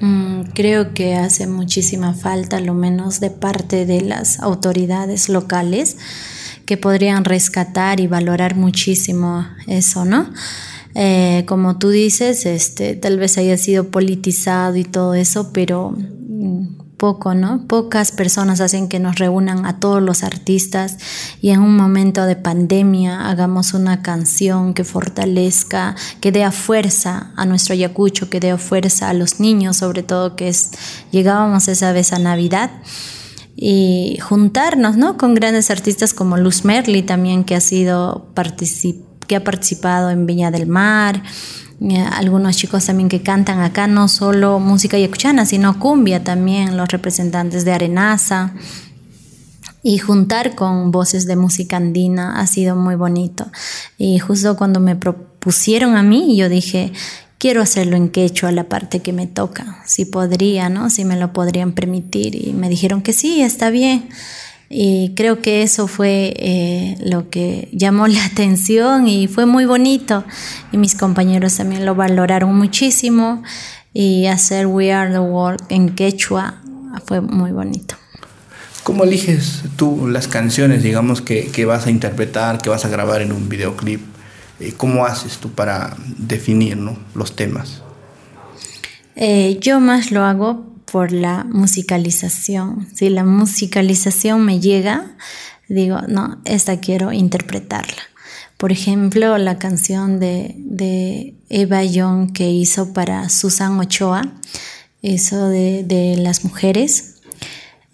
[0.03, 5.95] Mm, creo que hace muchísima falta, lo menos de parte de las autoridades locales,
[6.65, 10.29] que podrían rescatar y valorar muchísimo eso, ¿no?
[10.93, 16.82] Eh, como tú dices, este, tal vez haya sido politizado y todo eso, pero mm,
[16.97, 17.67] poco, ¿no?
[17.67, 20.97] Pocas personas hacen que nos reúnan a todos los artistas
[21.41, 27.45] y en un momento de pandemia hagamos una canción que fortalezca, que dé fuerza a
[27.45, 30.71] nuestro Ayacucho, que dé fuerza a los niños, sobre todo que es,
[31.11, 32.71] llegábamos esa vez a Navidad
[33.55, 35.17] y juntarnos, ¿no?
[35.17, 38.27] Con grandes artistas como Luz Merli también que ha sido
[39.27, 41.23] que ha participado en Viña del Mar,
[42.11, 47.65] algunos chicos también que cantan acá, no solo música yacuchana, sino cumbia también, los representantes
[47.65, 48.53] de Arenaza.
[49.85, 53.51] Y juntar con voces de música andina ha sido muy bonito.
[53.97, 56.93] Y justo cuando me propusieron a mí, yo dije,
[57.37, 60.89] quiero hacerlo en quechua, la parte que me toca, si podría, ¿no?
[60.89, 62.47] Si me lo podrían permitir.
[62.47, 64.07] Y me dijeron que sí, está bien.
[64.75, 70.23] Y creo que eso fue eh, lo que llamó la atención y fue muy bonito.
[70.71, 73.43] Y mis compañeros también lo valoraron muchísimo.
[73.93, 76.55] Y hacer We Are the World en quechua
[77.05, 77.95] fue muy bonito.
[78.81, 83.21] ¿Cómo eliges tú las canciones, digamos, que, que vas a interpretar, que vas a grabar
[83.21, 84.01] en un videoclip?
[84.59, 86.97] Eh, ¿Cómo haces tú para definir ¿no?
[87.13, 87.83] los temas?
[89.15, 92.87] Eh, yo más lo hago por la musicalización.
[92.93, 95.17] Si la musicalización me llega,
[95.67, 98.03] digo, no, esta quiero interpretarla.
[98.57, 104.21] Por ejemplo, la canción de, Eva Young que hizo para Susan Ochoa,
[105.01, 107.15] eso de, las mujeres,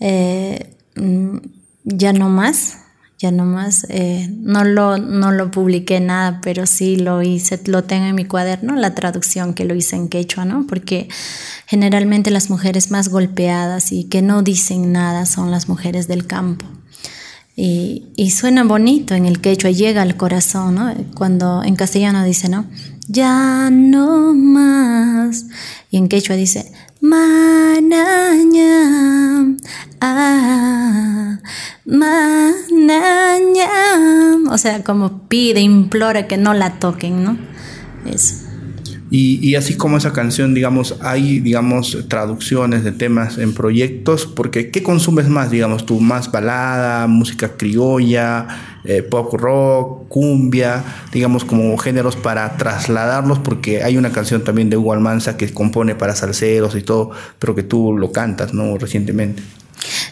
[0.01, 1.37] eh, mm,
[1.85, 2.79] ya no más,
[3.19, 8.05] ya nomás eh, no, lo, no lo publiqué nada, pero sí lo hice, lo tengo
[8.05, 10.65] en mi cuaderno, la traducción que lo hice en quechua, ¿no?
[10.65, 11.09] Porque
[11.67, 16.65] generalmente las mujeres más golpeadas y que no dicen nada son las mujeres del campo.
[17.57, 20.93] Y, y suena bonito en el quechua, llega al corazón, ¿no?
[21.13, 22.67] Cuando en castellano dice, ¿no?
[23.09, 25.45] Ya no más.
[25.91, 28.59] Y en quechua dice, Manañam,
[30.01, 31.39] ah,
[31.85, 32.57] manañam.
[34.51, 37.37] O sea, como pide, implora que no la toquen, ¿no?
[38.05, 38.48] Eso.
[39.11, 44.83] Y, así como esa canción, digamos, hay, digamos, traducciones de temas en proyectos, porque ¿qué
[44.83, 45.99] consumes más, digamos, tú?
[45.99, 48.47] ¿Más balada, música criolla,
[48.83, 53.39] eh, pop rock, cumbia, digamos, como géneros para trasladarlos?
[53.39, 57.55] Porque hay una canción también de Hugo Almanza que compone para salseros y todo, pero
[57.55, 58.77] que tú lo cantas, ¿no?
[58.77, 59.41] Recientemente.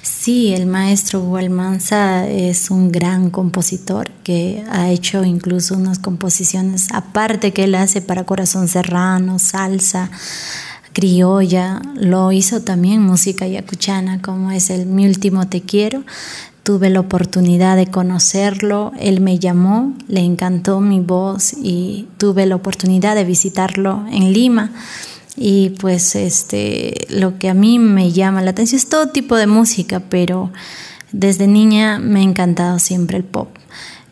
[0.01, 6.87] Sí, el maestro Hugo Almanza es un gran compositor que ha hecho incluso unas composiciones
[6.91, 10.11] aparte que él hace para Corazón Serrano, salsa,
[10.91, 16.03] criolla, lo hizo también música yacuchana como es el Mi último te quiero.
[16.63, 22.55] Tuve la oportunidad de conocerlo, él me llamó, le encantó mi voz y tuve la
[22.55, 24.73] oportunidad de visitarlo en Lima
[25.39, 29.45] y pues este, lo que a mí me llama la atención es todo tipo de
[29.45, 30.51] música, pero
[31.11, 33.49] desde niña me ha encantado siempre el pop.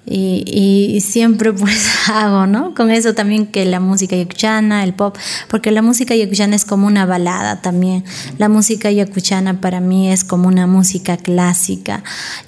[0.08, 2.76] Y, siempre pues hago, ¿no?
[2.76, 5.18] Con eso también que la música yacuchana, el pop,
[5.50, 8.04] porque la música yacuchana es como una balada también.
[8.38, 12.04] La música yacuchana para mí es como una música clásica,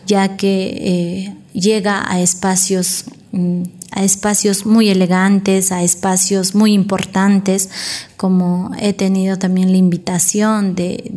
[0.06, 7.70] ya que eh, llega a espacios mm, a espacios muy elegantes, a espacios muy importantes,
[8.16, 11.10] como he tenido también la invitación de,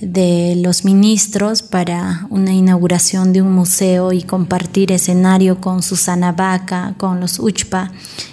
[0.00, 6.94] de, los ministros para una inauguración de un museo y compartir escenario con Susana Vaca,
[6.96, 7.92] con los Uchpa,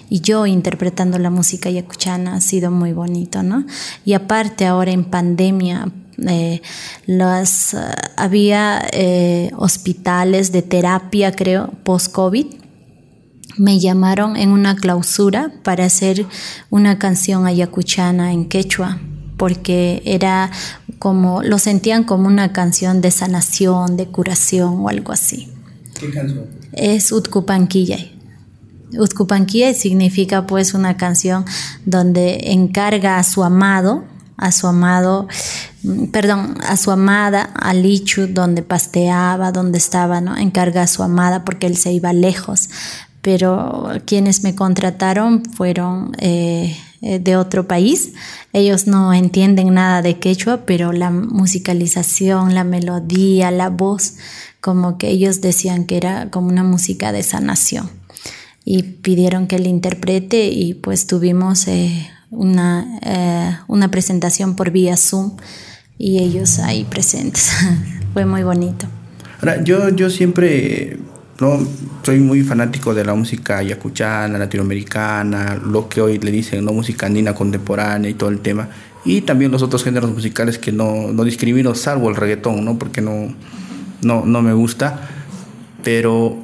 [0.10, 3.65] y yo interpretando la música yacuchana ha sido muy bonito, ¿no?
[4.05, 5.91] Y aparte ahora en pandemia,
[6.25, 6.62] eh,
[7.06, 7.77] las, eh,
[8.15, 12.47] había eh, hospitales de terapia, creo, post-COVID,
[13.58, 16.25] me llamaron en una clausura para hacer
[16.69, 18.99] una canción ayacuchana en quechua,
[19.36, 20.51] porque era
[20.99, 25.51] como, lo sentían como una canción de sanación, de curación o algo así.
[25.99, 26.45] ¿Qué canción?
[26.73, 27.97] Es Utkupanquilla.
[28.97, 31.45] Utkupanquilla significa pues una canción
[31.86, 34.06] donde encarga a su amado,
[34.38, 35.28] a su amado,
[36.12, 40.38] perdón, a su amada, a Lichu, donde pasteaba, donde estaba, ¿no?
[40.38, 42.69] Encarga a su amada porque él se iba lejos
[43.28, 48.13] pero quienes me contrataron fueron eh, eh, de otro país.
[48.54, 54.13] Ellos no entienden nada de quechua, pero la musicalización, la melodía, la voz,
[54.62, 57.89] como que ellos decían que era como una música de sanación.
[58.63, 65.37] Y pidieron que le interprete y pues tuvimos eh, una, una presentación por vía Zoom
[65.97, 67.51] y ellos ahí presentes.
[68.13, 68.87] Fue muy bonito.
[69.39, 70.97] Ahora, yo, yo siempre
[71.39, 71.59] no
[72.03, 76.73] soy muy fanático de la música yacuchana, latinoamericana, lo que hoy le dicen, ¿no?
[76.73, 78.69] música andina contemporánea y todo el tema.
[79.05, 82.77] Y también los otros géneros musicales que no, no discrimino, salvo el reggaetón, ¿no?
[82.79, 83.33] porque no,
[84.01, 85.01] no, no me gusta.
[85.83, 86.37] Pero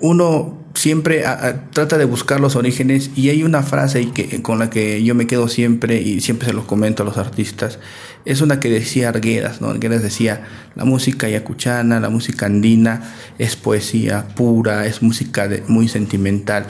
[0.00, 1.24] uno siempre
[1.72, 4.08] trata de buscar los orígenes y hay una frase
[4.42, 7.80] con la que yo me quedo siempre y siempre se los comento a los artistas.
[8.24, 9.68] Es una que decía Arguedas, ¿no?
[9.68, 10.46] Arguedas decía,
[10.76, 13.02] la música yacuchana, la música andina
[13.36, 16.68] es poesía pura, es música muy sentimental.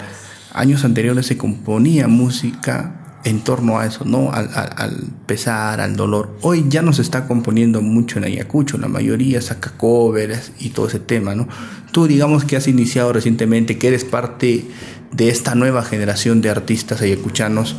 [0.54, 4.30] Años anteriores se componía música en torno a eso, ¿no?
[4.32, 6.38] Al, pesar, al dolor.
[6.42, 10.86] Hoy ya no se está componiendo mucho en Ayacucho, la mayoría saca covers y todo
[10.86, 11.48] ese tema, ¿no?
[11.90, 14.64] Tú digamos que has iniciado recientemente, que eres parte
[15.10, 17.74] de esta nueva generación de artistas ayacuchanos,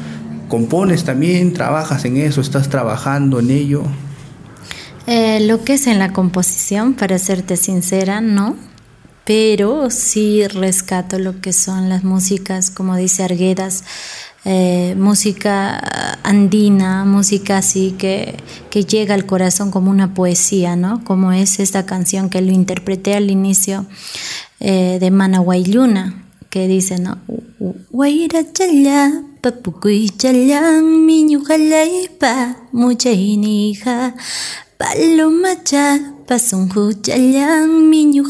[0.49, 1.53] ¿compones también?
[1.53, 2.41] ¿Trabajas en eso?
[2.41, 3.83] ¿Estás trabajando en ello?
[5.05, 8.57] Eh, lo que es en la composición, para serte sincera, no,
[9.23, 13.85] pero sí rescato lo que son las músicas, como dice Arguedas,
[14.49, 15.77] eh, música
[16.23, 18.37] andina, música así que,
[18.69, 21.03] que llega al corazón como una poesía, ¿no?
[21.03, 23.85] Como es esta canción que lo interpreté al inicio
[24.61, 27.19] eh, de Manahuayluna, que dice, ¿no?
[32.17, 33.11] Pa, mucha
[34.77, 35.61] paloma
[36.27, 38.23] pasunku chalang, miñu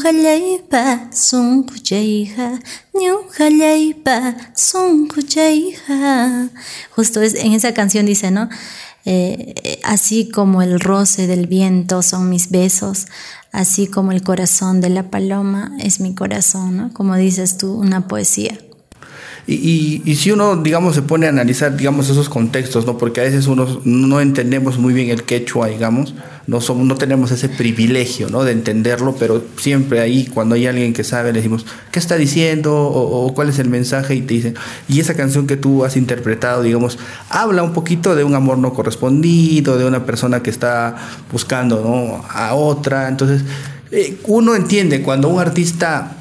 [0.70, 2.60] pa, sunku chaiha,
[4.04, 6.48] pa, sunku chaiha.
[6.94, 8.48] Justo es, en esa canción dice, ¿no?
[9.04, 13.06] Eh, así como el roce del viento son mis besos,
[13.50, 16.92] así como el corazón de la paloma es mi corazón, ¿no?
[16.92, 18.58] Como dices tú, una poesía.
[19.50, 22.98] Y, y, si uno, digamos, se pone a analizar, digamos, esos contextos, ¿no?
[22.98, 26.14] Porque a veces uno no entendemos muy bien el quechua, digamos,
[26.46, 28.44] no, somos, no tenemos ese privilegio, ¿no?
[28.44, 32.76] De entenderlo, pero siempre ahí, cuando hay alguien que sabe, le decimos, ¿qué está diciendo?
[32.76, 34.54] O, o cuál es el mensaje, y te dicen,
[34.86, 36.98] y esa canción que tú has interpretado, digamos,
[37.30, 40.94] habla un poquito de un amor no correspondido, de una persona que está
[41.32, 42.22] buscando, ¿no?
[42.28, 43.44] A otra, entonces,
[43.92, 46.18] eh, uno entiende cuando un artista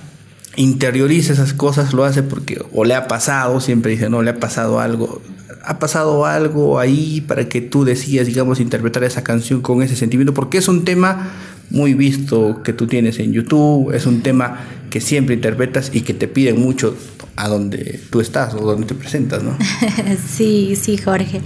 [0.58, 4.39] interioriza esas cosas, lo hace porque o le ha pasado, siempre dice, no, le ha
[4.39, 5.22] pasado algo,
[5.64, 10.34] ha pasado algo ahí para que tú decidas, digamos, interpretar esa canción con ese sentimiento,
[10.34, 11.32] porque es un tema
[11.70, 16.14] muy visto que tú tienes en YouTube, es un tema que siempre interpretas y que
[16.14, 16.95] te piden mucho
[17.36, 19.55] a donde tú estás o donde te presentas, ¿no?
[20.28, 21.41] sí, sí, Jorge.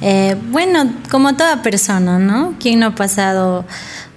[0.00, 2.54] Eh, bueno, como toda persona, ¿no?
[2.60, 3.66] ¿Quién no ha pasado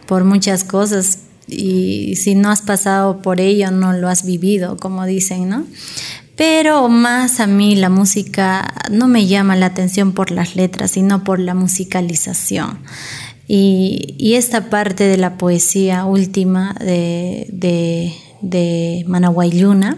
[0.06, 1.20] por muchas cosas?
[1.48, 5.66] Y si no has pasado por ello, no lo has vivido, como dicen, ¿no?
[6.36, 11.24] Pero más a mí la música no me llama la atención por las letras, sino
[11.24, 12.80] por la musicalización.
[13.48, 19.06] Y, y esta parte de la poesía última de, de, de
[19.54, 19.98] Luna,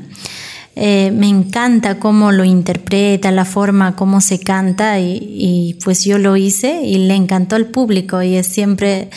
[0.76, 6.20] eh, me encanta cómo lo interpreta, la forma cómo se canta y, y, pues yo
[6.20, 9.10] lo hice y le encantó al público y es siempre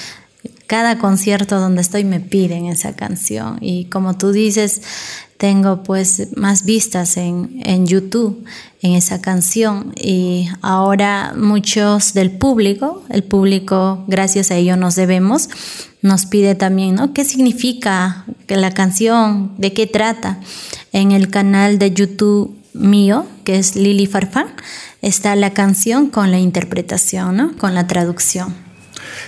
[0.71, 4.83] cada concierto donde estoy me piden esa canción y como tú dices,
[5.37, 8.45] tengo pues más vistas en, en YouTube
[8.81, 15.49] en esa canción y ahora muchos del público, el público gracias a ello nos debemos,
[16.03, 17.13] nos pide también, ¿no?
[17.15, 19.51] ¿Qué significa la canción?
[19.59, 20.39] ¿De qué trata?
[20.93, 24.55] En el canal de YouTube mío, que es Lili Farfán,
[25.03, 27.57] está la canción con la interpretación, ¿no?
[27.57, 28.70] Con la traducción.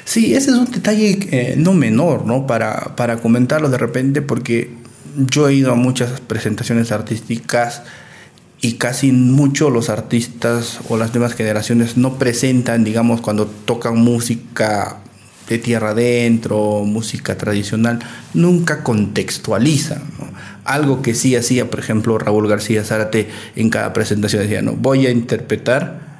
[0.05, 2.46] Sí, ese es un detalle eh, no menor, ¿no?
[2.46, 4.70] Para, para comentarlo de repente, porque
[5.16, 7.82] yo he ido a muchas presentaciones artísticas
[8.61, 14.98] y casi mucho los artistas o las nuevas generaciones no presentan, digamos, cuando tocan música
[15.48, 17.98] de tierra adentro, música tradicional,
[18.34, 20.03] nunca contextualizan.
[20.64, 25.07] Algo que sí hacía, por ejemplo, Raúl García Zárate en cada presentación decía, no, voy
[25.07, 26.12] a interpretar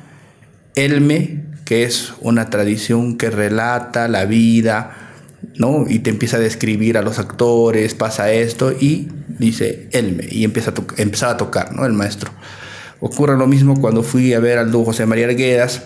[0.75, 5.13] Elme que es una tradición que relata la vida,
[5.57, 5.85] ¿no?
[5.89, 9.09] Y te empieza a describir a los actores, pasa esto, y
[9.39, 11.87] dice Elme, y empieza a empezaba a tocar, ¿no?
[11.87, 12.31] El maestro.
[13.01, 15.83] Ocurre lo mismo cuando fui a ver al José María Arguedas,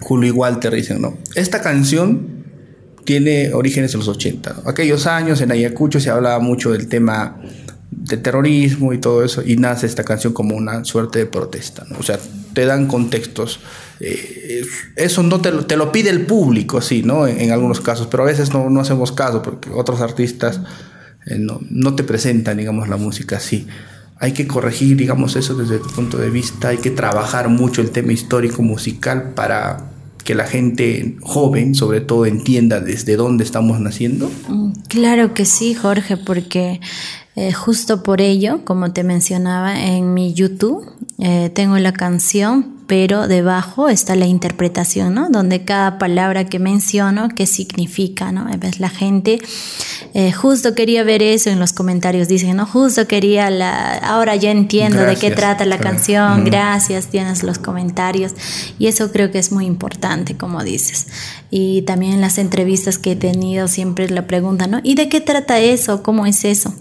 [0.00, 1.16] Julio y Walter dicen, ¿no?
[1.34, 2.44] Esta canción
[3.04, 4.62] tiene orígenes en los 80.
[4.66, 7.40] Aquellos años en Ayacucho se hablaba mucho del tema
[7.90, 11.98] de terrorismo y todo eso, y nace esta canción como una suerte de protesta, ¿no?
[11.98, 12.18] O sea,
[12.54, 13.60] te dan contextos
[14.00, 14.62] eh,
[14.96, 17.26] eso no te lo, te lo, pide el público, sí, ¿no?
[17.26, 20.60] En, algunos casos, pero a veces no, no, hacemos caso porque otros artistas
[21.26, 23.66] eh, no, no, te presentan, digamos, la música así.
[24.18, 27.90] Hay que corregir, digamos, eso desde tu punto de vista, hay que trabajar mucho el
[27.90, 29.90] tema histórico musical para
[30.24, 34.30] que la gente joven, sobre todo, entienda desde dónde estamos naciendo.
[34.48, 36.80] Mm, claro que sí, Jorge, porque
[37.36, 40.90] eh, justo por ello, como te mencionaba en mi YouTube,
[41.54, 45.30] tengo la canción pero debajo está la interpretación, ¿no?
[45.30, 48.46] Donde cada palabra que menciono, qué significa, ¿no?
[48.58, 49.38] Ves, la gente
[50.12, 52.66] eh, justo quería ver eso en los comentarios, dicen, ¿no?
[52.66, 58.32] Justo quería la, ahora ya entiendo de qué trata la canción, gracias, tienes los comentarios,
[58.78, 61.06] y eso creo que es muy importante, como dices.
[61.50, 64.80] Y también en las entrevistas que he tenido siempre la pregunta, ¿no?
[64.82, 66.02] ¿Y de qué trata eso?
[66.02, 66.74] ¿Cómo es eso?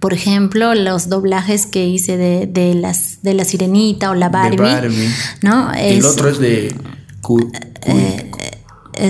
[0.00, 5.08] Por ejemplo, los doblajes que hice de, de las, de la sirenita o la Barbie.
[5.42, 5.72] ¿no?
[5.74, 6.74] el otro es de...
[7.82, 8.30] Eh,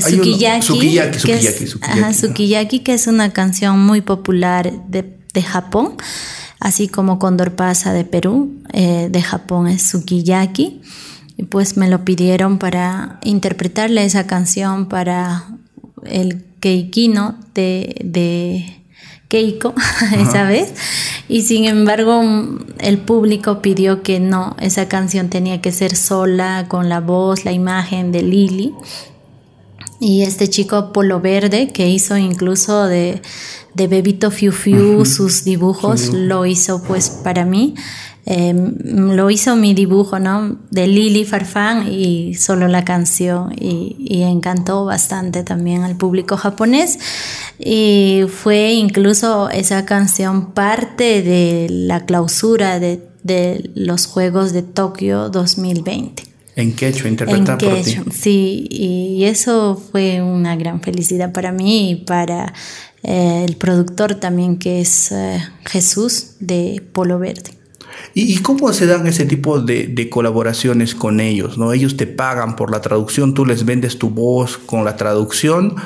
[0.01, 1.67] Sukiyaki, Sukiyaki,
[2.15, 5.95] Sukiyaki, que es una canción muy popular de, de Japón,
[6.61, 10.83] así como Condor Pasa de Perú, eh, de Japón es Sukiyaki.
[11.37, 15.47] Y pues me lo pidieron para interpretarle esa canción para
[16.05, 18.80] el Keikino de, de
[19.31, 19.75] Keiko
[20.19, 20.75] esa vez.
[21.29, 22.23] Y sin embargo,
[22.81, 27.53] el público pidió que no, esa canción tenía que ser sola, con la voz, la
[27.53, 28.75] imagen de Lily.
[30.01, 33.21] Y este chico Polo Verde, que hizo incluso de,
[33.75, 37.75] de Bebito Fiu Fiu sus dibujos, lo hizo pues para mí.
[38.27, 38.77] Em,
[39.17, 40.57] lo hizo mi dibujo, ¿no?
[40.71, 46.99] De Lili Farfán y solo la canción y, encantó bastante también al público japonés
[47.59, 53.01] y fue incluso esa canción parte de la clausura de,
[53.75, 56.30] los Juegos de Tokio 2020.
[56.57, 57.99] En quechua, interpretada por ti.
[58.13, 62.53] Sí, y eso fue una gran felicidad para mí y para
[63.03, 67.53] eh, el productor también, que es eh, Jesús de Polo Verde.
[68.15, 71.59] ¿Y, cómo se dan ese tipo de, colaboraciones con ellos?
[71.59, 71.73] ¿no?
[71.73, 75.77] Ellos te pagan por la traducción, tú les vendes tu voz con la traducción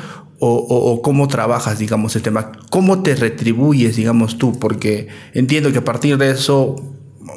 [0.46, 2.52] o, cómo trabajas, digamos, el tema.
[2.68, 4.58] ¿Cómo te retribuyes, digamos, tú?
[4.58, 6.76] Porque entiendo que a partir de eso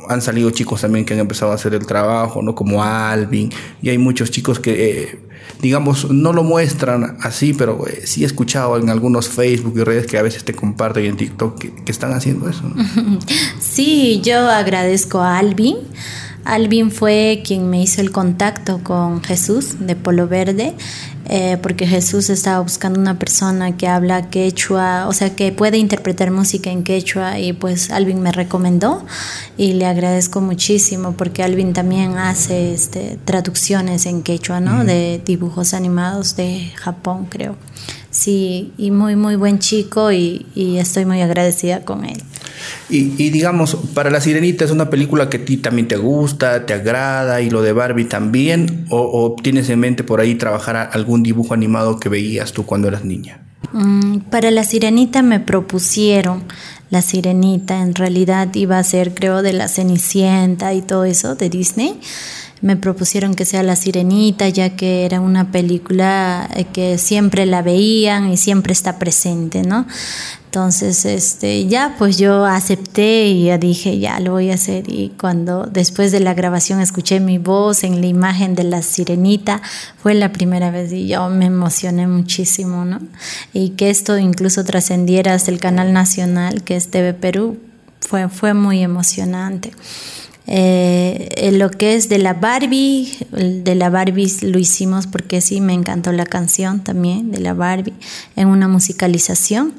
[0.09, 2.55] han salido chicos también que han empezado a hacer el trabajo, ¿no?
[2.55, 3.51] Como Alvin,
[3.81, 5.19] y hay muchos chicos que, eh,
[5.61, 10.07] digamos, no lo muestran así, pero eh, sí he escuchado en algunos Facebook y redes
[10.07, 12.63] que a veces te comparten en TikTok que, están haciendo eso.
[13.59, 15.77] Sí, yo agradezco a Alvin.
[16.47, 20.75] Alvin fue quien me hizo el contacto con Jesús de Polo Verde
[21.29, 26.31] eh, porque Jesús estaba buscando una persona que habla quechua, o sea, que puede interpretar
[26.31, 29.05] música en quechua y pues Alvin me recomendó
[29.57, 34.85] y le agradezco muchísimo porque Alvin también hace este, traducciones en quechua, ¿no?
[34.85, 37.57] De dibujos animados de Japón, creo.
[38.09, 42.23] Sí, y muy, muy buen chico y, y estoy muy agradecida con él.
[42.89, 46.73] Y, digamos, para La Sirenita es una película que a ti también te gusta, te
[46.73, 51.53] agrada, y lo de Barbie también, o, tienes en mente por ahí trabajar algún dibujo
[51.53, 53.41] animado que veías tú cuando eras niña.
[53.73, 56.43] Mm, para La Sirenita me propusieron
[56.89, 61.49] La Sirenita, en realidad iba a ser creo de La Cenicienta y todo eso de
[61.49, 61.99] Disney
[62.61, 67.61] me propusieron que sea La Sirenita, ya que era una película eh, que siempre la
[67.61, 69.85] veían y siempre está presente, ¿no?
[70.45, 74.85] Entonces, este, ya, pues yo acepté y dije, ya lo voy a hacer.
[74.87, 79.61] Y cuando después de la grabación escuché mi voz en la imagen de la sirenita,
[80.01, 82.99] fue la primera vez y yo me emocioné muchísimo, ¿no?
[83.53, 87.59] Y que esto incluso trascendiera hasta el canal nacional, que es TV Perú,
[87.99, 89.73] fue, fue muy emocionante.
[90.47, 95.73] Eh, lo que es de la Barbie, de la Barbie lo hicimos porque sí, me
[95.73, 97.93] encantó la canción también de la Barbie
[98.37, 99.73] en una musicalización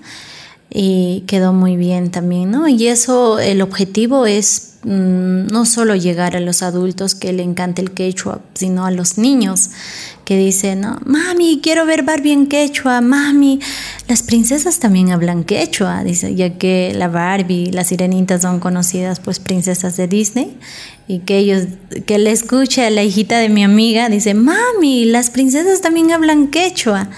[0.71, 2.69] y quedó muy bien también, ¿no?
[2.69, 7.81] Y eso, el objetivo es mm, no solo llegar a los adultos que le encanta
[7.81, 9.71] el quechua, sino a los niños
[10.27, 10.99] que dicen, ¿no?
[11.07, 13.61] mami, quiero ver Barbie en quechua, mami,
[14.09, 19.39] las princesas también hablan quechua, dice, ya que la Barbie, las sirenitas son conocidas pues
[19.39, 20.59] princesas de Disney
[21.07, 21.64] y que ellos,
[22.05, 26.49] que le escuche a la hijita de mi amiga, dice, mami, las princesas también hablan
[26.49, 27.09] quechua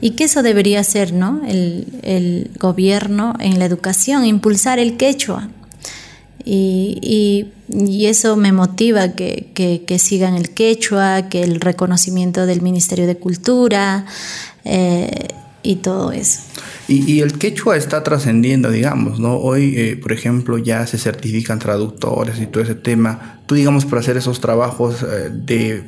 [0.00, 1.40] y que eso debería ser ¿no?
[1.46, 5.48] el, gobierno en la educación, impulsar el quechua.
[6.44, 13.16] Y, eso me motiva que, que, sigan el quechua, que el reconocimiento del Ministerio de
[13.16, 14.06] Cultura
[14.64, 15.28] eh,
[15.64, 16.40] y todo eso.
[16.88, 19.38] Y, el quechua está trascendiendo, digamos, ¿no?
[19.38, 23.40] Hoy, eh, por ejemplo, ya se certifican traductores y todo ese tema.
[23.46, 25.82] Tú, digamos, para hacer esos trabajos eh, de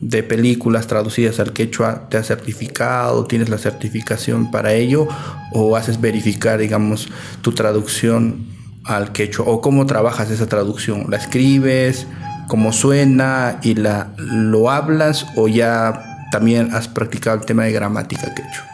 [0.00, 5.06] de películas traducidas al quechua te has certificado, tienes la certificación para ello
[5.52, 7.08] o haces verificar, digamos,
[7.42, 8.46] tu traducción
[8.84, 12.06] al quechua o cómo trabajas esa traducción, la escribes,
[12.48, 18.34] cómo suena y la lo hablas o ya también has practicado el tema de gramática
[18.34, 18.69] quechua.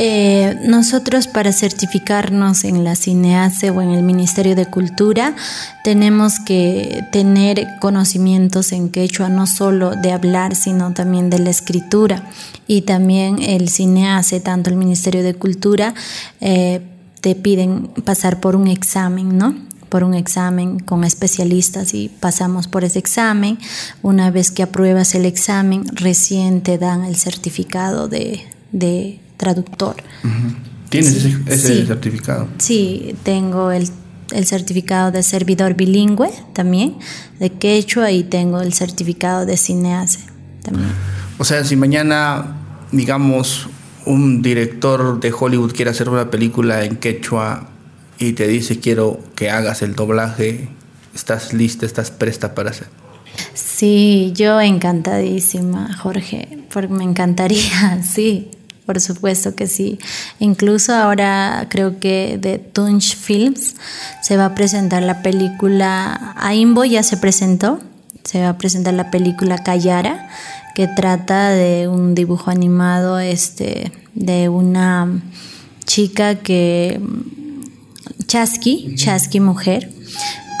[0.00, 5.34] Eh, nosotros para certificarnos en la CINEACE o en el Ministerio de Cultura
[5.82, 12.30] tenemos que tener conocimientos en quechua, no solo de hablar, sino también de la escritura.
[12.68, 15.94] Y también el CINEACE, tanto el Ministerio de Cultura,
[16.40, 16.80] eh,
[17.20, 19.68] te piden pasar por un examen, ¿no?
[19.88, 23.58] por un examen con especialistas y pasamos por ese examen.
[24.02, 29.96] Una vez que apruebas el examen, recién te dan el certificado de, de traductor.
[30.90, 32.48] ¿Tienes ese, certificado?
[32.58, 33.88] Sí, tengo el,
[34.44, 36.96] certificado de servidor bilingüe también,
[37.40, 40.20] de quechua, y tengo el certificado de cinease
[40.62, 40.90] también.
[41.38, 42.56] O sea, si mañana,
[42.92, 43.68] digamos,
[44.04, 47.68] un director de Hollywood quiere hacer una película en quechua
[48.18, 50.68] y te dice quiero que hagas el doblaje,
[51.14, 52.88] ¿estás lista, estás presta para hacer?
[53.54, 58.50] Sí, yo encantadísima, Jorge, porque me encantaría, sí.
[58.88, 59.98] Por supuesto que sí.
[60.38, 63.74] Incluso ahora creo que de Tunch Films
[64.22, 67.80] se va a presentar la película Aimbo ya se presentó.
[68.24, 70.30] Se va a presentar la película Cayara
[70.74, 75.20] que trata de un dibujo animado este de una
[75.84, 76.98] chica que
[78.26, 79.92] Chasqui, Chasqui mujer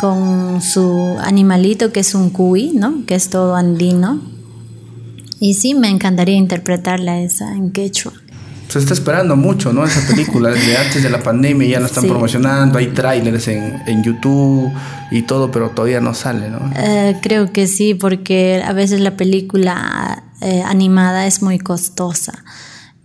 [0.00, 3.06] con su animalito que es un cuy, ¿no?
[3.06, 4.20] Que es todo andino
[5.40, 8.12] y sí, me encantaría interpretarla esa en quechua.
[8.68, 9.84] Se está esperando mucho, ¿no?
[9.84, 14.04] Esa película, desde antes de la pandemia ya la están promocionando, hay trailers en, en,
[14.04, 14.70] YouTube
[15.10, 16.70] y todo, pero todavía no sale, ¿no?
[16.76, 22.44] Eh, creo que sí, porque a veces la película eh, animada es muy costosa.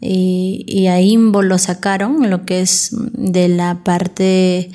[0.02, 4.70] Y, y a Imbo lo sacaron, lo que es de la parte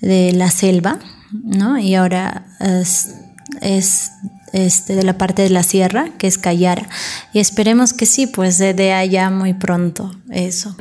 [0.00, 0.98] de la selva,
[1.44, 1.78] ¿no?
[1.78, 3.14] Y ahora es,
[3.60, 4.12] es
[4.52, 6.88] este, de la parte de la sierra, que es Cayara.
[7.32, 10.76] Y esperemos que sí, pues de allá muy pronto eso.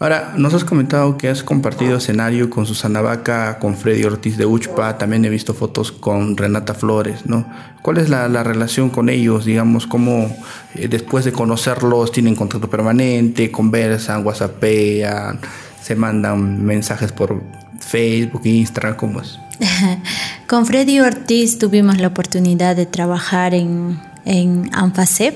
[0.00, 4.44] Ahora, nos has comentado que has compartido escenario con Susana Vaca, con Freddy Ortiz de
[4.44, 7.46] Uchpa, también he visto fotos con Renata Flores, ¿no?
[7.80, 9.44] ¿Cuál es la, relación con ellos?
[9.44, 10.34] Digamos, cómo
[10.74, 15.38] eh, después de conocerlos tienen contacto permanente, conversan, whatsappean,
[15.80, 17.42] se mandan mensajes por
[17.78, 19.38] Facebook, Instagram, ¿cómo es?
[20.48, 25.34] con Freddy Ortiz tuvimos la oportunidad de trabajar en, en ANFACEP,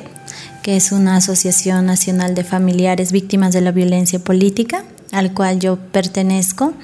[0.63, 5.77] que es una asociación nacional de familiares víctimas de la violencia política, al cual yo
[5.77, 6.75] pertenezco.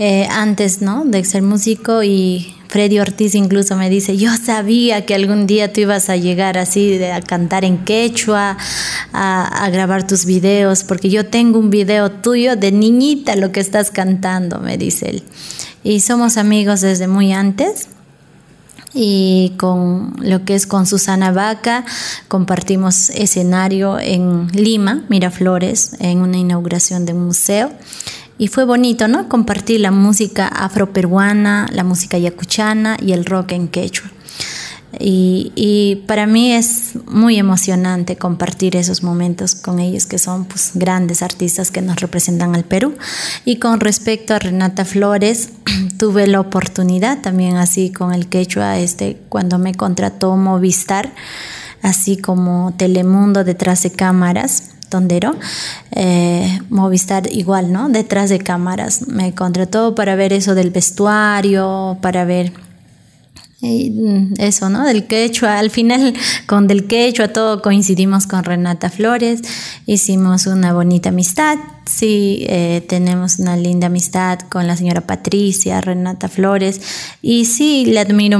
[0.00, 1.04] Eh, antes ¿no?
[1.04, 5.80] de ser músico y Freddy Ortiz incluso me dice, yo sabía que algún día tú
[5.80, 8.56] ibas a llegar así a cantar en quechua,
[9.12, 13.90] a, grabar tus videos, porque yo tengo un video tuyo de niñita lo que estás
[13.90, 15.22] cantando, me dice él.
[15.82, 17.88] Y somos amigos desde muy antes
[18.94, 21.84] y con lo que es con Susana Vaca
[22.26, 27.70] compartimos escenario en Lima, Miraflores, en una inauguración de un museo.
[28.38, 29.28] Y fue bonito, ¿no?
[29.28, 34.10] Compartir la música afroperuana, la música yacuchana y el rock en quechua.
[35.00, 41.22] Y, para mí es muy emocionante compartir esos momentos con ellos, que son pues, grandes
[41.22, 42.96] artistas que nos representan al Perú.
[43.44, 45.50] Y con respecto a Renata Flores,
[45.98, 51.12] tuve la oportunidad también así con el quechua, este, cuando me contrató Movistar,
[51.82, 54.70] así como Telemundo detrás de cámaras.
[54.88, 55.36] Tondero,
[55.90, 57.90] eh, Movistar igual, ¿no?
[57.90, 59.06] Detrás de cámaras.
[59.06, 62.54] Me contrató para ver eso del vestuario, para ver
[63.60, 64.84] eso, ¿no?
[64.84, 66.14] Del quechua, al final
[66.46, 69.42] con del quechua todo coincidimos con Renata Flores,
[69.84, 76.28] hicimos una bonita amistad, sí, eh, tenemos una linda amistad con la señora Patricia, Renata
[76.28, 76.80] Flores,
[77.22, 78.38] y sí, le admiro,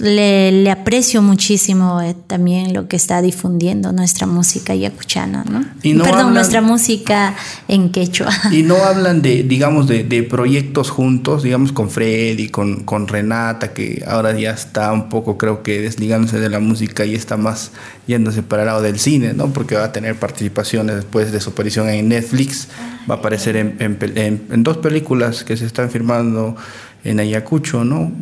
[0.00, 5.64] le, aprecio muchísimo eh, también lo que está difundiendo nuestra música yacuchana, ¿no?
[6.02, 7.34] Perdón, nuestra música
[7.68, 8.30] en quechua.
[8.58, 13.72] Y no hablan de, digamos, de, de proyectos juntos, digamos, con Freddy, con, con Renata,
[13.72, 17.70] que ahora ya está un poco, creo que, desligándose de la música y está más
[18.06, 19.52] yéndose para el lado del cine, ¿no?
[19.52, 22.68] Porque va a tener participaciones después de su aparición en Netflix.
[23.10, 26.56] Va a aparecer en, dos películas que se están filmando
[27.04, 28.12] en Ayacucho, ¿no?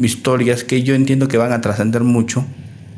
[0.00, 2.44] Historias que yo entiendo que van a trascender mucho,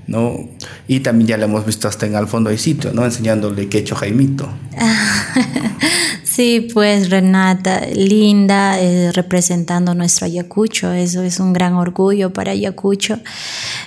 [0.06, 0.48] ¿no?
[0.86, 3.04] Y también ya la hemos visto hasta en Al fondo hay sitio, ¿no?
[3.04, 4.48] Enseñándole qué hecho Jaimito.
[6.38, 13.18] Sí, pues Renata, linda, eh, representando nuestro Ayacucho, eso es un gran orgullo para Ayacucho.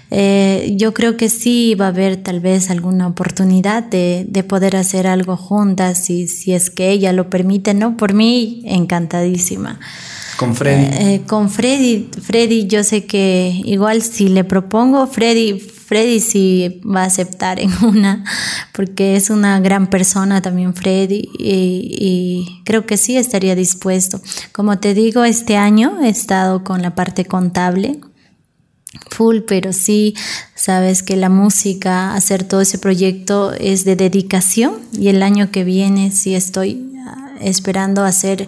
[0.10, 4.76] Eh, yo creo que sí va a haber tal vez alguna oportunidad de, de poder
[4.76, 7.96] hacer algo juntas, si, si es que ella lo permite, ¿no?
[7.96, 9.80] Por mí, encantadísima.
[10.42, 10.86] Con Freddy.
[10.86, 17.04] Eh, con Freddy, Freddy, yo sé que igual si le propongo, Freddy, Freddy sí va
[17.04, 18.24] a aceptar en una,
[18.74, 24.20] porque es una gran persona también Freddy y, creo que sí estaría dispuesto.
[24.52, 28.00] Como te digo, este año he estado con la parte contable
[29.12, 30.16] full, pero sí
[30.56, 35.64] sabes que la música, hacer todo ese proyecto es de dedicación y el año que
[35.64, 36.91] viene sí estoy
[37.42, 38.48] esperando hacer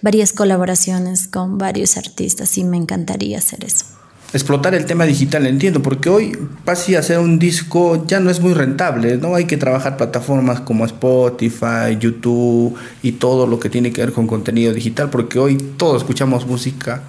[0.00, 3.86] varias colaboraciones con varios artistas y me encantaría hacer eso
[4.32, 8.54] explotar el tema digital, entiendo, porque hoy casi hacer un disco ya no es muy
[8.54, 9.34] rentable, ¿no?
[9.34, 14.26] Hay que trabajar plataformas como Spotify, YouTube y todo lo que tiene que ver con
[14.26, 17.02] contenido digital, porque hoy todos escuchamos música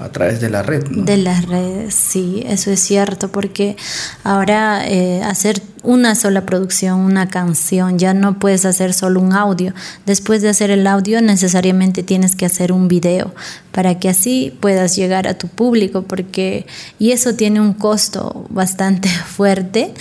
[0.00, 0.88] a través de la red.
[0.88, 1.04] ¿no?
[1.04, 3.76] De las redes, sí, eso es cierto, porque
[4.24, 9.74] ahora eh, hacer una sola producción, una canción, ya no puedes hacer solo un audio.
[10.06, 13.34] Después de hacer el audio, necesariamente tienes que hacer un video
[13.72, 16.66] para que así puedas llegar a tu público, porque
[16.98, 19.92] y eso tiene un costo bastante fuerte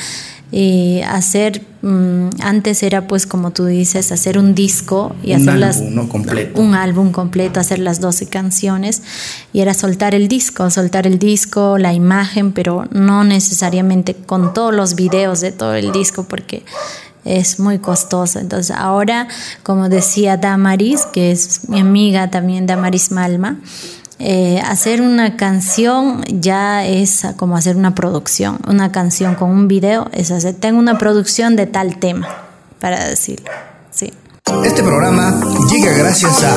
[0.51, 5.63] y hacer mm, antes era pues como tú dices hacer un disco y un hacer
[5.63, 6.61] álbum, completo.
[6.61, 9.03] un álbum completo hacer las 12 canciones
[9.53, 14.73] y era soltar el disco soltar el disco la imagen pero no necesariamente con todos
[14.73, 16.63] los videos de todo el disco porque
[17.25, 19.27] es muy costoso entonces ahora
[19.61, 23.59] como decía Damaris que es mi amiga también Damaris Malma
[24.19, 28.59] eh, hacer una canción ya es como hacer una producción.
[28.67, 32.27] Una canción con un video es hacer, tengo una producción de tal tema,
[32.79, 33.49] para decirlo.
[33.91, 34.11] Sí.
[34.65, 35.39] Este programa
[35.71, 36.55] llega gracias a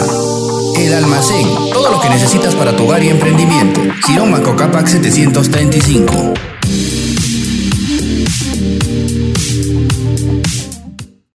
[0.81, 3.81] El Almacén, todo lo que necesitas para tu hogar y emprendimiento.
[4.07, 6.35] Girón Macocapac 735.